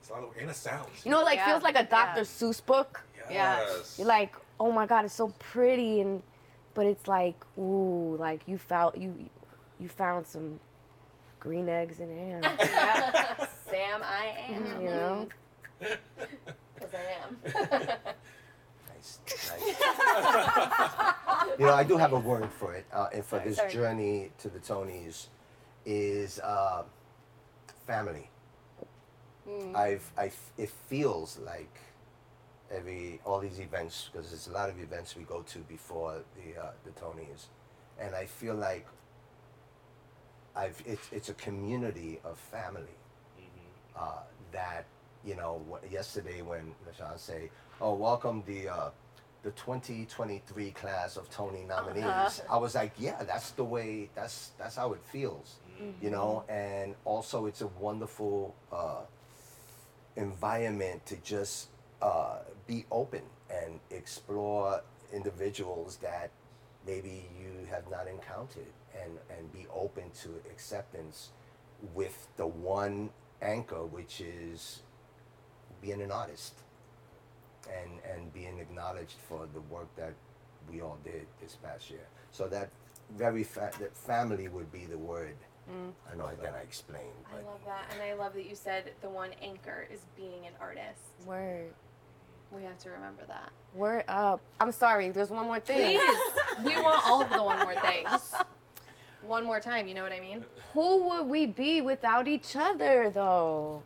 [0.01, 0.41] It's a lot of words.
[0.41, 0.88] and a sound.
[1.03, 1.45] You know, like Yeah.
[1.47, 2.19] feels like a Dr.
[2.21, 2.23] Yeah.
[2.23, 3.01] Seuss book.
[3.29, 3.95] Yes.
[3.97, 6.21] You're like, oh my god, it's so pretty, and
[6.73, 9.13] but it's like, ooh, like you found you
[9.79, 10.59] you found some
[11.39, 12.41] green eggs in ham.
[13.69, 14.81] Sam, I am.
[14.81, 15.27] you know.
[16.75, 17.97] Because I am.
[19.03, 19.19] Nice.
[19.27, 19.77] nice.
[21.59, 23.71] you know, I do have a word for it, uh, and for this Sorry.
[23.71, 25.27] journey to the Tonys
[25.85, 26.83] is uh,
[27.85, 28.29] family.
[29.75, 31.75] I've, I, f- it feels like
[32.71, 36.61] every all these events because there's a lot of events we go to before the
[36.61, 37.47] uh, the Tonys,
[37.99, 38.87] and I feel like
[40.55, 42.95] I've it's it's a community of family
[43.97, 44.21] uh,
[44.53, 44.85] that
[45.26, 45.61] you know
[45.91, 47.49] yesterday when Lashawn say,
[47.82, 48.89] "Oh, welcome the uh,
[49.43, 54.09] the 2023 class of Tony nominees," I was like, "Yeah, that's the way.
[54.15, 55.55] That's that's how it feels."
[56.01, 59.01] You know, and also it's a wonderful uh,
[60.15, 61.69] environment to just
[62.01, 66.32] uh, be open and explore individuals that
[66.86, 68.71] maybe you have not encountered
[69.01, 71.30] and, and be open to acceptance
[71.93, 73.09] with the one
[73.41, 74.82] anchor which is
[75.84, 76.53] being an artist
[77.67, 80.13] and and being acknowledged for the work that
[80.71, 82.69] we all did this past year so that
[83.17, 85.36] very fa- that family would be the word
[85.69, 85.91] mm.
[86.11, 87.86] i know I that i explained I but love that.
[87.93, 91.01] And I love that you said the one anchor is being an artist.
[91.25, 91.73] Word.
[92.51, 93.51] We have to remember that.
[93.73, 94.39] Word up.
[94.59, 95.09] I'm sorry.
[95.09, 95.99] There's one more thing.
[95.99, 96.65] Please.
[96.65, 98.34] we want all of the one more things.
[99.25, 100.43] One more time, you know what I mean?
[100.73, 103.81] Who would we be without each other, though?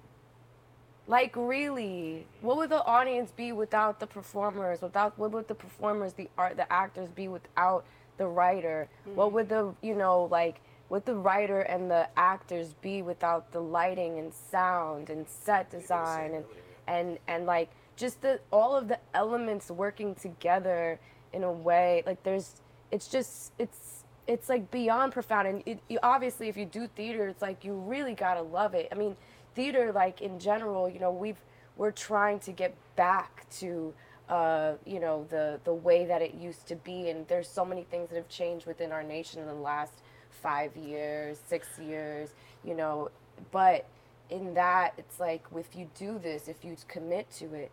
[1.08, 4.82] Like, really, what would the audience be without the performers?
[4.82, 7.86] Without what would the performers, the art, the actors be without
[8.18, 8.90] the writer?
[9.16, 13.60] What would the, you know, like, what the writer and the actors be without the
[13.60, 16.46] lighting and sound and set design and
[16.88, 21.00] and and like just the all of the elements working together
[21.34, 26.00] in a way like there's it's just it's it's like beyond profound and it, you,
[26.04, 29.16] obviously if you do theater it's like you really gotta love it i mean
[29.58, 31.42] theater like in general you know we've
[31.78, 33.94] we're trying to get back to
[34.30, 37.10] uh, you know the the way that it used to be.
[37.10, 39.94] And there's so many things that have changed within our nation in the last
[40.30, 42.34] five years six years
[42.64, 43.10] you know.
[43.52, 43.86] But
[44.30, 47.72] in that it's like if you do this if you commit to it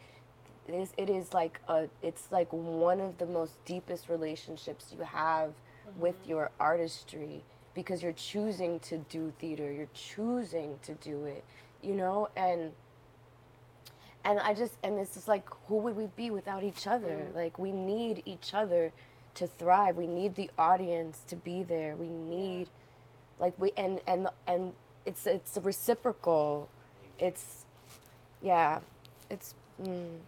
[0.68, 5.04] it is it is like a it's like one of the most deepest relationships you
[5.04, 5.52] have
[5.98, 7.42] with your artistry
[7.74, 11.42] because you're choosing to do theater you're choosing to do it
[11.84, 12.72] you know and
[14.24, 17.26] and i just and it's just like who would we be without each other?
[17.34, 18.92] Like we need each other
[19.34, 19.96] to thrive.
[19.96, 21.96] We need the audience to be there.
[21.96, 22.68] We need
[23.38, 24.72] like we and and and
[25.06, 26.68] it's it's a reciprocal.
[27.18, 27.64] It's
[28.42, 28.80] yeah
[29.30, 30.18] it's mm.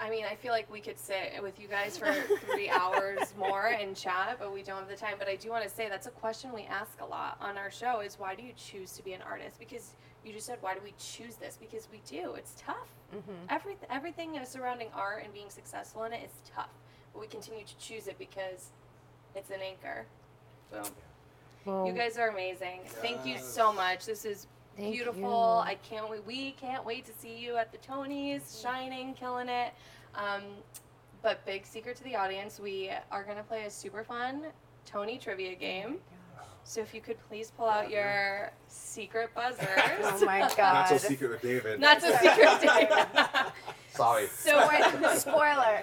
[0.00, 2.12] I mean, I feel like we could sit with you guys for
[2.50, 5.14] three hours more and chat, but we don't have the time.
[5.18, 7.70] But I do want to say that's a question we ask a lot on our
[7.70, 9.58] show is why do you choose to be an artist?
[9.58, 9.92] Because
[10.24, 11.58] you just said, why do we choose this?
[11.60, 12.34] Because we do.
[12.34, 12.88] It's tough.
[13.14, 13.32] Mm-hmm.
[13.50, 16.70] Every, everything surrounding art and being successful in it is tough.
[17.12, 18.70] But we continue to choose it because
[19.34, 20.06] it's an anchor.
[20.72, 21.86] Boom.
[21.86, 22.80] You guys are amazing.
[22.86, 24.06] Thank you so much.
[24.06, 24.46] This is
[24.76, 25.20] Thank beautiful.
[25.64, 25.70] you.
[25.70, 26.26] I can't wait.
[26.26, 29.72] We can't wait to see you at the Tonys, shining, killing it.
[30.14, 30.42] Um,
[31.22, 34.44] but big secret to the audience, we are gonna play a super fun
[34.86, 35.98] Tony trivia game.
[36.64, 39.66] So if you could please pull out your secret buzzers.
[40.02, 40.58] Oh my god.
[40.58, 41.80] Not so secret with David.
[41.80, 42.88] Not so secret, Dave.
[43.94, 44.26] Sorry.
[44.28, 45.82] So Wait, spoiler.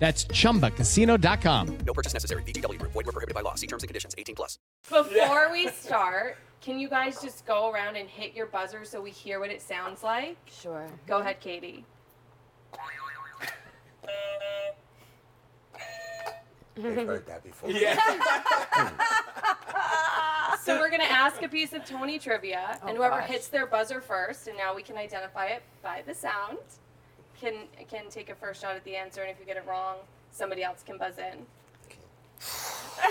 [0.00, 1.78] That's chumbacasino.com.
[1.86, 2.42] No purchase necessary.
[2.42, 2.92] VGW Group.
[2.92, 3.54] Void were prohibited by law.
[3.54, 4.14] See terms and conditions.
[4.16, 4.58] 18 plus.
[4.88, 9.10] Before we start, can you guys just go around and hit your buzzer so we
[9.10, 10.38] hear what it sounds like?
[10.46, 10.88] Sure.
[11.06, 11.84] Go ahead, Katy.
[16.76, 17.70] They've heard that before.
[17.70, 18.00] Yeah.
[20.62, 23.30] So we're gonna ask a piece of Tony trivia, and oh, whoever gosh.
[23.30, 26.58] hits their buzzer first, and now we can identify it by the sound,
[27.40, 27.54] can
[27.88, 29.96] can take a first shot at the answer, and if you get it wrong,
[30.30, 31.46] somebody else can buzz in.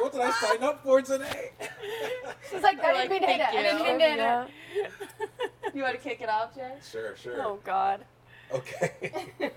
[0.00, 1.50] what did I sign up for today?
[2.50, 3.46] She's like, I didn't mean to hit it.
[3.46, 3.84] I didn't you.
[3.84, 5.74] mean to hit it.
[5.74, 6.72] You want to kick it off, Jay?
[6.90, 7.42] Sure, sure.
[7.42, 8.04] Oh God.
[8.52, 9.12] Okay.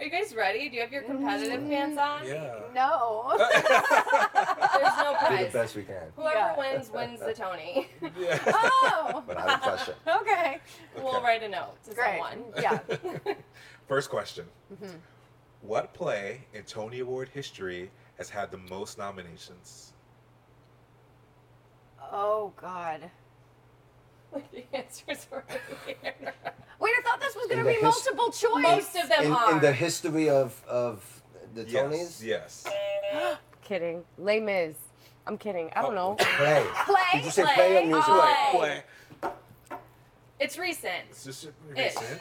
[0.00, 0.70] Are you guys ready?
[0.70, 1.68] Do you have your competitive mm.
[1.68, 2.26] pants on?
[2.26, 2.54] Yeah.
[2.74, 3.34] No.
[3.36, 6.04] There's no Do the best we can.
[6.16, 6.56] Whoever Yeah.
[6.56, 7.86] wins wins the Tony.
[8.18, 8.40] Yeah.
[8.46, 9.22] oh.
[9.26, 9.94] But out of pressure.
[10.22, 10.58] Okay.
[10.96, 11.22] We'll Okay.
[11.22, 12.18] write a note to Great.
[12.18, 12.44] someone.
[12.56, 12.78] Yeah.
[13.88, 14.46] First question.
[14.72, 14.96] Mm-hmm.
[15.60, 19.92] What play in Tony Award history has had the most nominations?
[22.10, 23.10] Oh God.
[24.32, 25.44] The answers were
[25.86, 26.14] here.
[26.78, 28.62] Wait, I thought this was going In to the be his- multiple choice.
[28.62, 29.52] Most of them In, are.
[29.52, 31.22] in the history of, of
[31.54, 31.84] the Yes.
[31.84, 32.22] Tonys?
[32.24, 32.66] Yes.
[33.64, 34.04] Kidding.
[34.18, 34.74] Les Mis.
[35.26, 35.70] I'm kidding.
[35.76, 36.14] I don't know.
[36.18, 36.66] Play.
[36.86, 36.96] Play.
[37.14, 38.20] Did you say play or musical?
[38.52, 38.82] Play.
[39.20, 39.30] Play.
[40.40, 41.04] It's recent.
[41.10, 41.94] It's just Ish.
[41.96, 42.20] recent.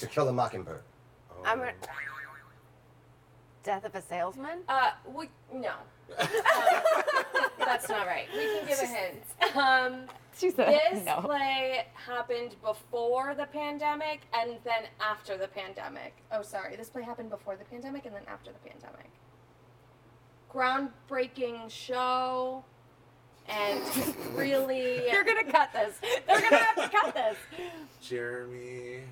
[0.00, 0.82] To Kill a Mockingbird.
[1.30, 1.42] Oh.
[1.44, 1.72] I'm a-
[3.62, 4.58] Death of a salesman.
[4.68, 5.72] Uh, we, no.
[6.20, 6.28] Um,
[7.58, 8.26] that's not right.
[8.36, 9.56] We can give a hint.
[9.56, 10.00] Um,
[10.38, 11.20] She said this no.
[11.20, 16.14] play happened before the pandemic and then after the pandemic.
[16.32, 16.74] Oh, sorry.
[16.76, 19.10] This play happened before the pandemic and then after the pandemic.
[20.52, 22.64] Groundbreaking show.
[23.48, 23.80] And
[24.34, 24.98] really.
[25.10, 25.94] They're gonna cut this.
[26.26, 27.36] They're gonna have to cut this.
[28.00, 29.02] Jeremy.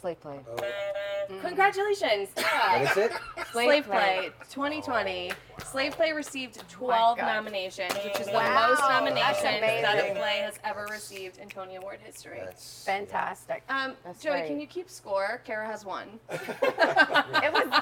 [0.00, 0.40] Slave play.
[0.48, 2.28] Oh, Congratulations.
[2.36, 3.12] That is it?
[3.52, 5.30] Slave Play 2020.
[5.64, 7.26] Slave Play received 12 God.
[7.26, 11.98] nominations, which is the most nominations that a play has ever received in Tony Award
[12.02, 12.40] history.
[12.44, 13.62] That's Fantastic.
[13.68, 14.46] Um, That's Joey, right.
[14.46, 15.42] can you keep score?
[15.44, 16.08] Kara has one.
[16.30, 17.80] It was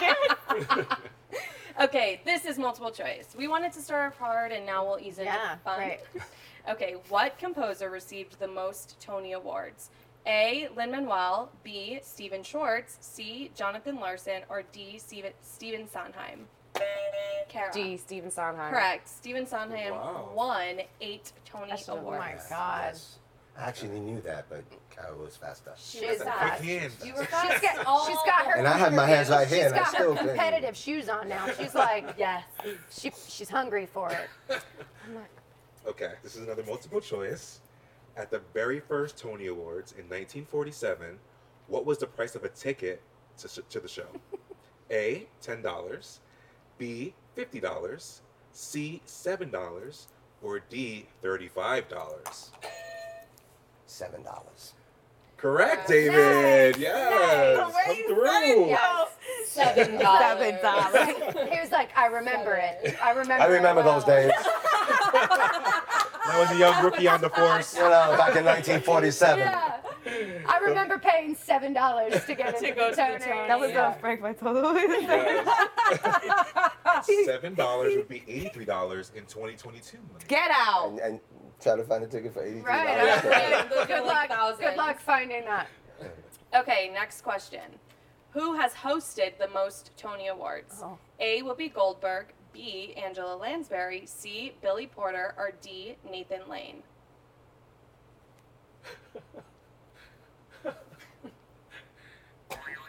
[0.69, 0.87] good.
[1.81, 3.35] Okay, this is multiple choice.
[3.39, 5.77] We wanted to start off hard, and now we'll ease into Yeah, fun.
[5.77, 6.01] great.
[6.69, 9.91] Okay, what composer received the most Tony Awards?
[10.29, 10.69] A.
[10.77, 11.51] Lin Manuel.
[11.63, 11.99] B.
[12.03, 12.99] Stephen Schwartz.
[13.01, 13.51] C.
[13.55, 14.43] Jonathan Larson.
[14.49, 14.99] Or D.
[14.99, 16.47] Steven, Stephen Sondheim.
[17.49, 17.73] Kara.
[17.73, 17.97] D.
[17.97, 18.71] Stephen Sondheim.
[18.71, 19.09] Correct.
[19.09, 20.31] Stephen Sondheim Wow.
[20.35, 22.21] won eight Tony I should've- Oh Awards.
[22.21, 22.91] my God.
[22.93, 23.19] Yes.
[23.57, 25.73] I actually knew that, but Kara was faster.
[25.77, 26.63] She She's was Quick fast.
[26.63, 27.05] hands.
[27.05, 27.63] You were She's fast.
[27.63, 28.53] got, all she's got her.
[28.57, 30.29] And I had my hands right here, She's and I got still her couldn't.
[30.37, 31.51] competitive shoes on now.
[31.59, 32.45] She's like, Yes.
[32.91, 34.29] she, she's hungry for it.
[35.87, 37.61] Okay, this is another multiple choice.
[38.19, 41.19] At the very first Tony Awards in 1947,
[41.69, 43.01] what was the price of a ticket
[43.39, 44.09] to, sh- to the show?
[44.91, 46.19] A, $10,
[46.79, 48.21] B, $50,
[48.53, 50.07] C, $7,
[50.43, 52.51] or D, $35?
[53.87, 54.75] Seven dollars.
[55.39, 56.77] Correct, David.
[56.77, 57.57] Yes.
[57.57, 58.77] The way Come you through.
[59.47, 59.87] said it.
[60.01, 61.49] Seven dollars.
[61.55, 62.97] He was like, I remember it.
[63.03, 63.45] I remember.
[63.45, 64.29] I remember it those well.
[64.29, 64.33] days.
[66.29, 67.75] That was a young rookie on the force.
[67.75, 69.39] You know, back in 1947.
[69.39, 69.77] Yeah.
[70.47, 73.19] I remember paying seven dollars to get into go the to the Tony.
[73.25, 73.49] Tony.
[73.49, 73.93] That was Yeah.
[73.93, 74.75] the Frank Vitolo.
[77.05, 77.25] Yes.
[77.25, 80.25] Seven dollars would be eighty-three dollars in 2022 money.
[80.29, 80.89] Get out.
[80.91, 81.21] And, and
[81.61, 82.65] try to find a ticket for $83.
[82.65, 82.87] Right.
[82.89, 83.69] Yeah.
[83.83, 83.87] okay.
[83.95, 84.29] Good luck.
[84.29, 84.61] thousands.
[84.61, 85.69] Good luck finding that.
[86.57, 87.61] Okay, next question.
[88.31, 90.81] Who has hosted the most Tony Awards?
[90.83, 90.99] Oh.
[91.21, 91.43] A.
[91.43, 92.27] Whoopi Goldberg.
[92.53, 92.95] B.
[92.97, 94.05] Angela Lansbury.
[94.07, 94.53] C.
[94.63, 95.35] Billy Porter.
[95.37, 95.97] Or D.
[96.11, 96.83] Nathan Lane.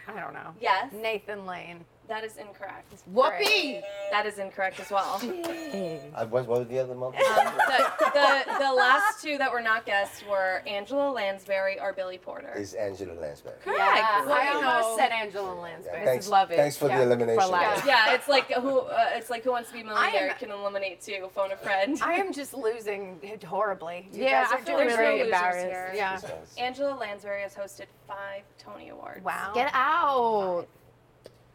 [0.08, 0.54] I don't know.
[0.60, 0.92] Yes.
[0.92, 1.84] Nathan Lane.
[2.10, 2.92] That is incorrect.
[3.06, 3.80] Whoopee!
[4.10, 5.20] That is incorrect as well.
[5.22, 7.16] Uh, what, what was the other mother?
[7.18, 12.18] Um, the, the, the last two that were not guessed were Angela Lansbury or Billy
[12.18, 12.52] Porter.
[12.56, 13.54] Is Angela Lansbury.
[13.62, 13.78] Correct.
[13.78, 14.96] Yeah, Well, I you almost know.
[14.98, 15.98] said Angela Lansbury.
[16.00, 16.56] Yeah, thanks, Love it.
[16.56, 17.40] thanks for Yeah, the elimination.
[17.42, 17.84] for life.
[17.86, 20.50] Yeah, it's like who uh, it's like who wants to be a millionaire am- can
[20.50, 21.28] eliminate two.
[21.32, 21.96] Phone a friend.
[22.02, 24.08] I am just losing horribly.
[24.12, 25.66] You Yeah, guys are feel doing There's very no losers embarrassed.
[25.66, 25.92] here.
[25.94, 26.64] Yeah.
[26.64, 29.24] Angela Lansbury has hosted five Tony Awards.
[29.24, 29.52] Wow.
[29.54, 30.66] Get out.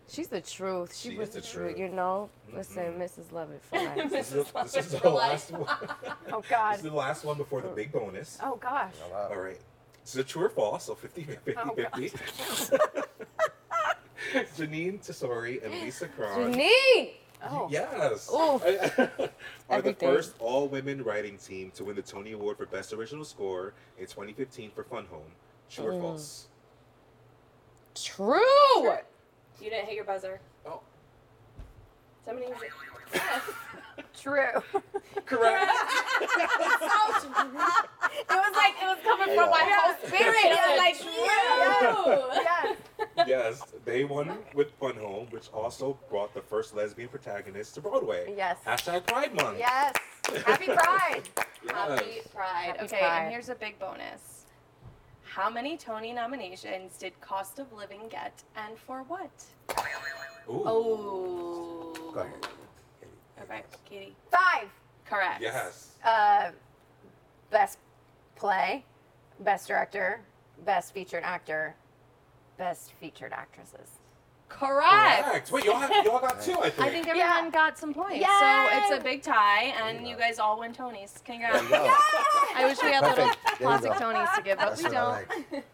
[0.07, 0.95] She's the truth.
[0.95, 1.75] She, She was is the, the truth.
[1.75, 1.79] truth.
[1.79, 2.29] You know.
[2.53, 3.31] Listen, Mrs.
[3.31, 4.09] Lovett for life.
[4.09, 5.65] This is, this is the last one.
[6.31, 6.73] Oh God.
[6.73, 8.37] This is the last one before the big bonus.
[8.43, 8.93] Oh gosh.
[9.13, 9.59] All right.
[10.03, 10.85] So a true or false?
[10.85, 12.09] So 50 50 Oh, 50.
[14.57, 16.53] Jeanine Tesori and Lisa Kron.
[16.53, 17.11] Jeanine.
[17.47, 17.67] Oh.
[17.69, 18.29] Yes.
[18.33, 18.63] Oof.
[19.69, 23.23] are the first all women writing team to win the Tony Award for Best Original
[23.25, 25.31] Score in 2015 for Fun Home.
[25.69, 25.95] True Mm.
[25.97, 26.47] or false?
[27.95, 28.97] True.
[29.61, 30.39] You didn't hit your buzzer.
[30.65, 30.81] Oh.
[32.25, 32.57] Somebody use
[33.13, 33.21] it.
[34.19, 34.61] True.
[35.25, 35.71] Correct.
[38.17, 40.35] It was like it was coming from my whole spirit.
[40.45, 42.29] It was like true.
[42.33, 42.77] yes.
[43.27, 48.33] yes, they won with Fun Home, which also brought the first lesbian protagonist to Broadway.
[48.35, 48.57] Yes.
[48.65, 49.59] Hashtag Pride Month.
[49.59, 49.93] Yes.
[50.45, 51.21] Happy Pride.
[51.69, 52.65] Happy Pride.
[52.67, 53.19] Happy okay, Pride.
[53.23, 54.34] and here's a big bonus.
[55.35, 59.43] How many Tony nominations did Cost of Living get, and for what?
[60.47, 60.63] Ooh.
[60.65, 61.93] Oh.
[62.13, 62.47] Go ahead.
[63.41, 64.15] Okay, Katy.
[64.31, 64.69] Five.
[65.05, 65.41] Correct.
[65.41, 65.97] Yes.
[66.05, 66.51] Uh,
[67.51, 67.79] best
[68.37, 68.85] play,
[69.41, 70.21] best director,
[70.63, 71.75] best featured actor,
[72.57, 73.89] best featured actresses.
[74.47, 75.25] Correct.
[75.25, 75.51] Correct.
[75.51, 76.79] Wait, y'all, have, y'all got two, I think.
[76.87, 77.49] I think everyone Yeah.
[77.51, 78.15] got some points.
[78.17, 78.25] Yay!
[78.25, 81.23] So it's a big tie, and you guys all win Tonys.
[81.25, 81.55] Congrats.
[81.55, 81.95] There you go.
[82.55, 83.43] I wish we had little Perfect.
[83.43, 83.97] There you plastic go.
[83.99, 85.51] Tonys to give, but That's we what I don't.
[85.51, 85.65] like.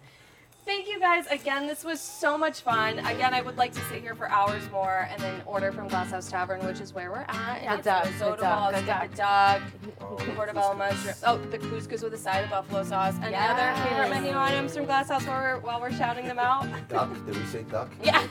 [0.63, 1.65] Thank you guys again.
[1.65, 2.99] This was so much fun.
[2.99, 6.11] Again, I would like to sit here for hours more and then order from Glass
[6.11, 7.61] House Tavern, which is where we're at.
[7.61, 9.09] Good It's duck, risotto good duck, balls, duck.
[9.11, 9.61] the duck,
[10.01, 11.15] Oh, portobello mushroom.
[11.25, 13.15] Oh, the couscous with a side of buffalo sauce.
[13.23, 16.67] Any other favorite menu items from Glasshouse while we're, while we're shouting them out?
[16.89, 17.09] Duck?
[17.25, 17.89] Did we say duck?
[18.03, 18.25] Yeah.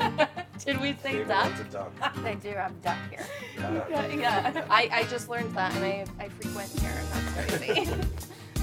[0.64, 1.44] Did we say Favorite duck?
[1.44, 2.14] one's a duck.
[2.24, 3.26] They do have duck here.
[3.58, 4.64] Yeah, yeah.
[4.68, 7.90] I, I just learned that and I, I frequent here and that's crazy.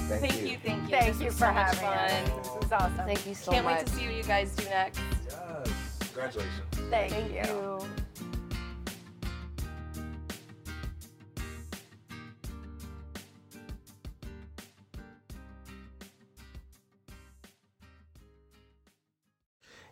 [0.08, 0.48] Thank, thank you.
[0.48, 0.88] you, thank you.
[0.88, 2.46] Thank This you for so much having us.
[2.46, 2.96] This was awesome.
[3.06, 3.62] Thank you so much.
[3.62, 5.00] Can't wait to see what you guys do next.
[5.28, 5.98] Yes.
[6.00, 6.52] Congratulations.
[6.90, 7.52] Thank, Thank you.
[7.52, 8.03] you.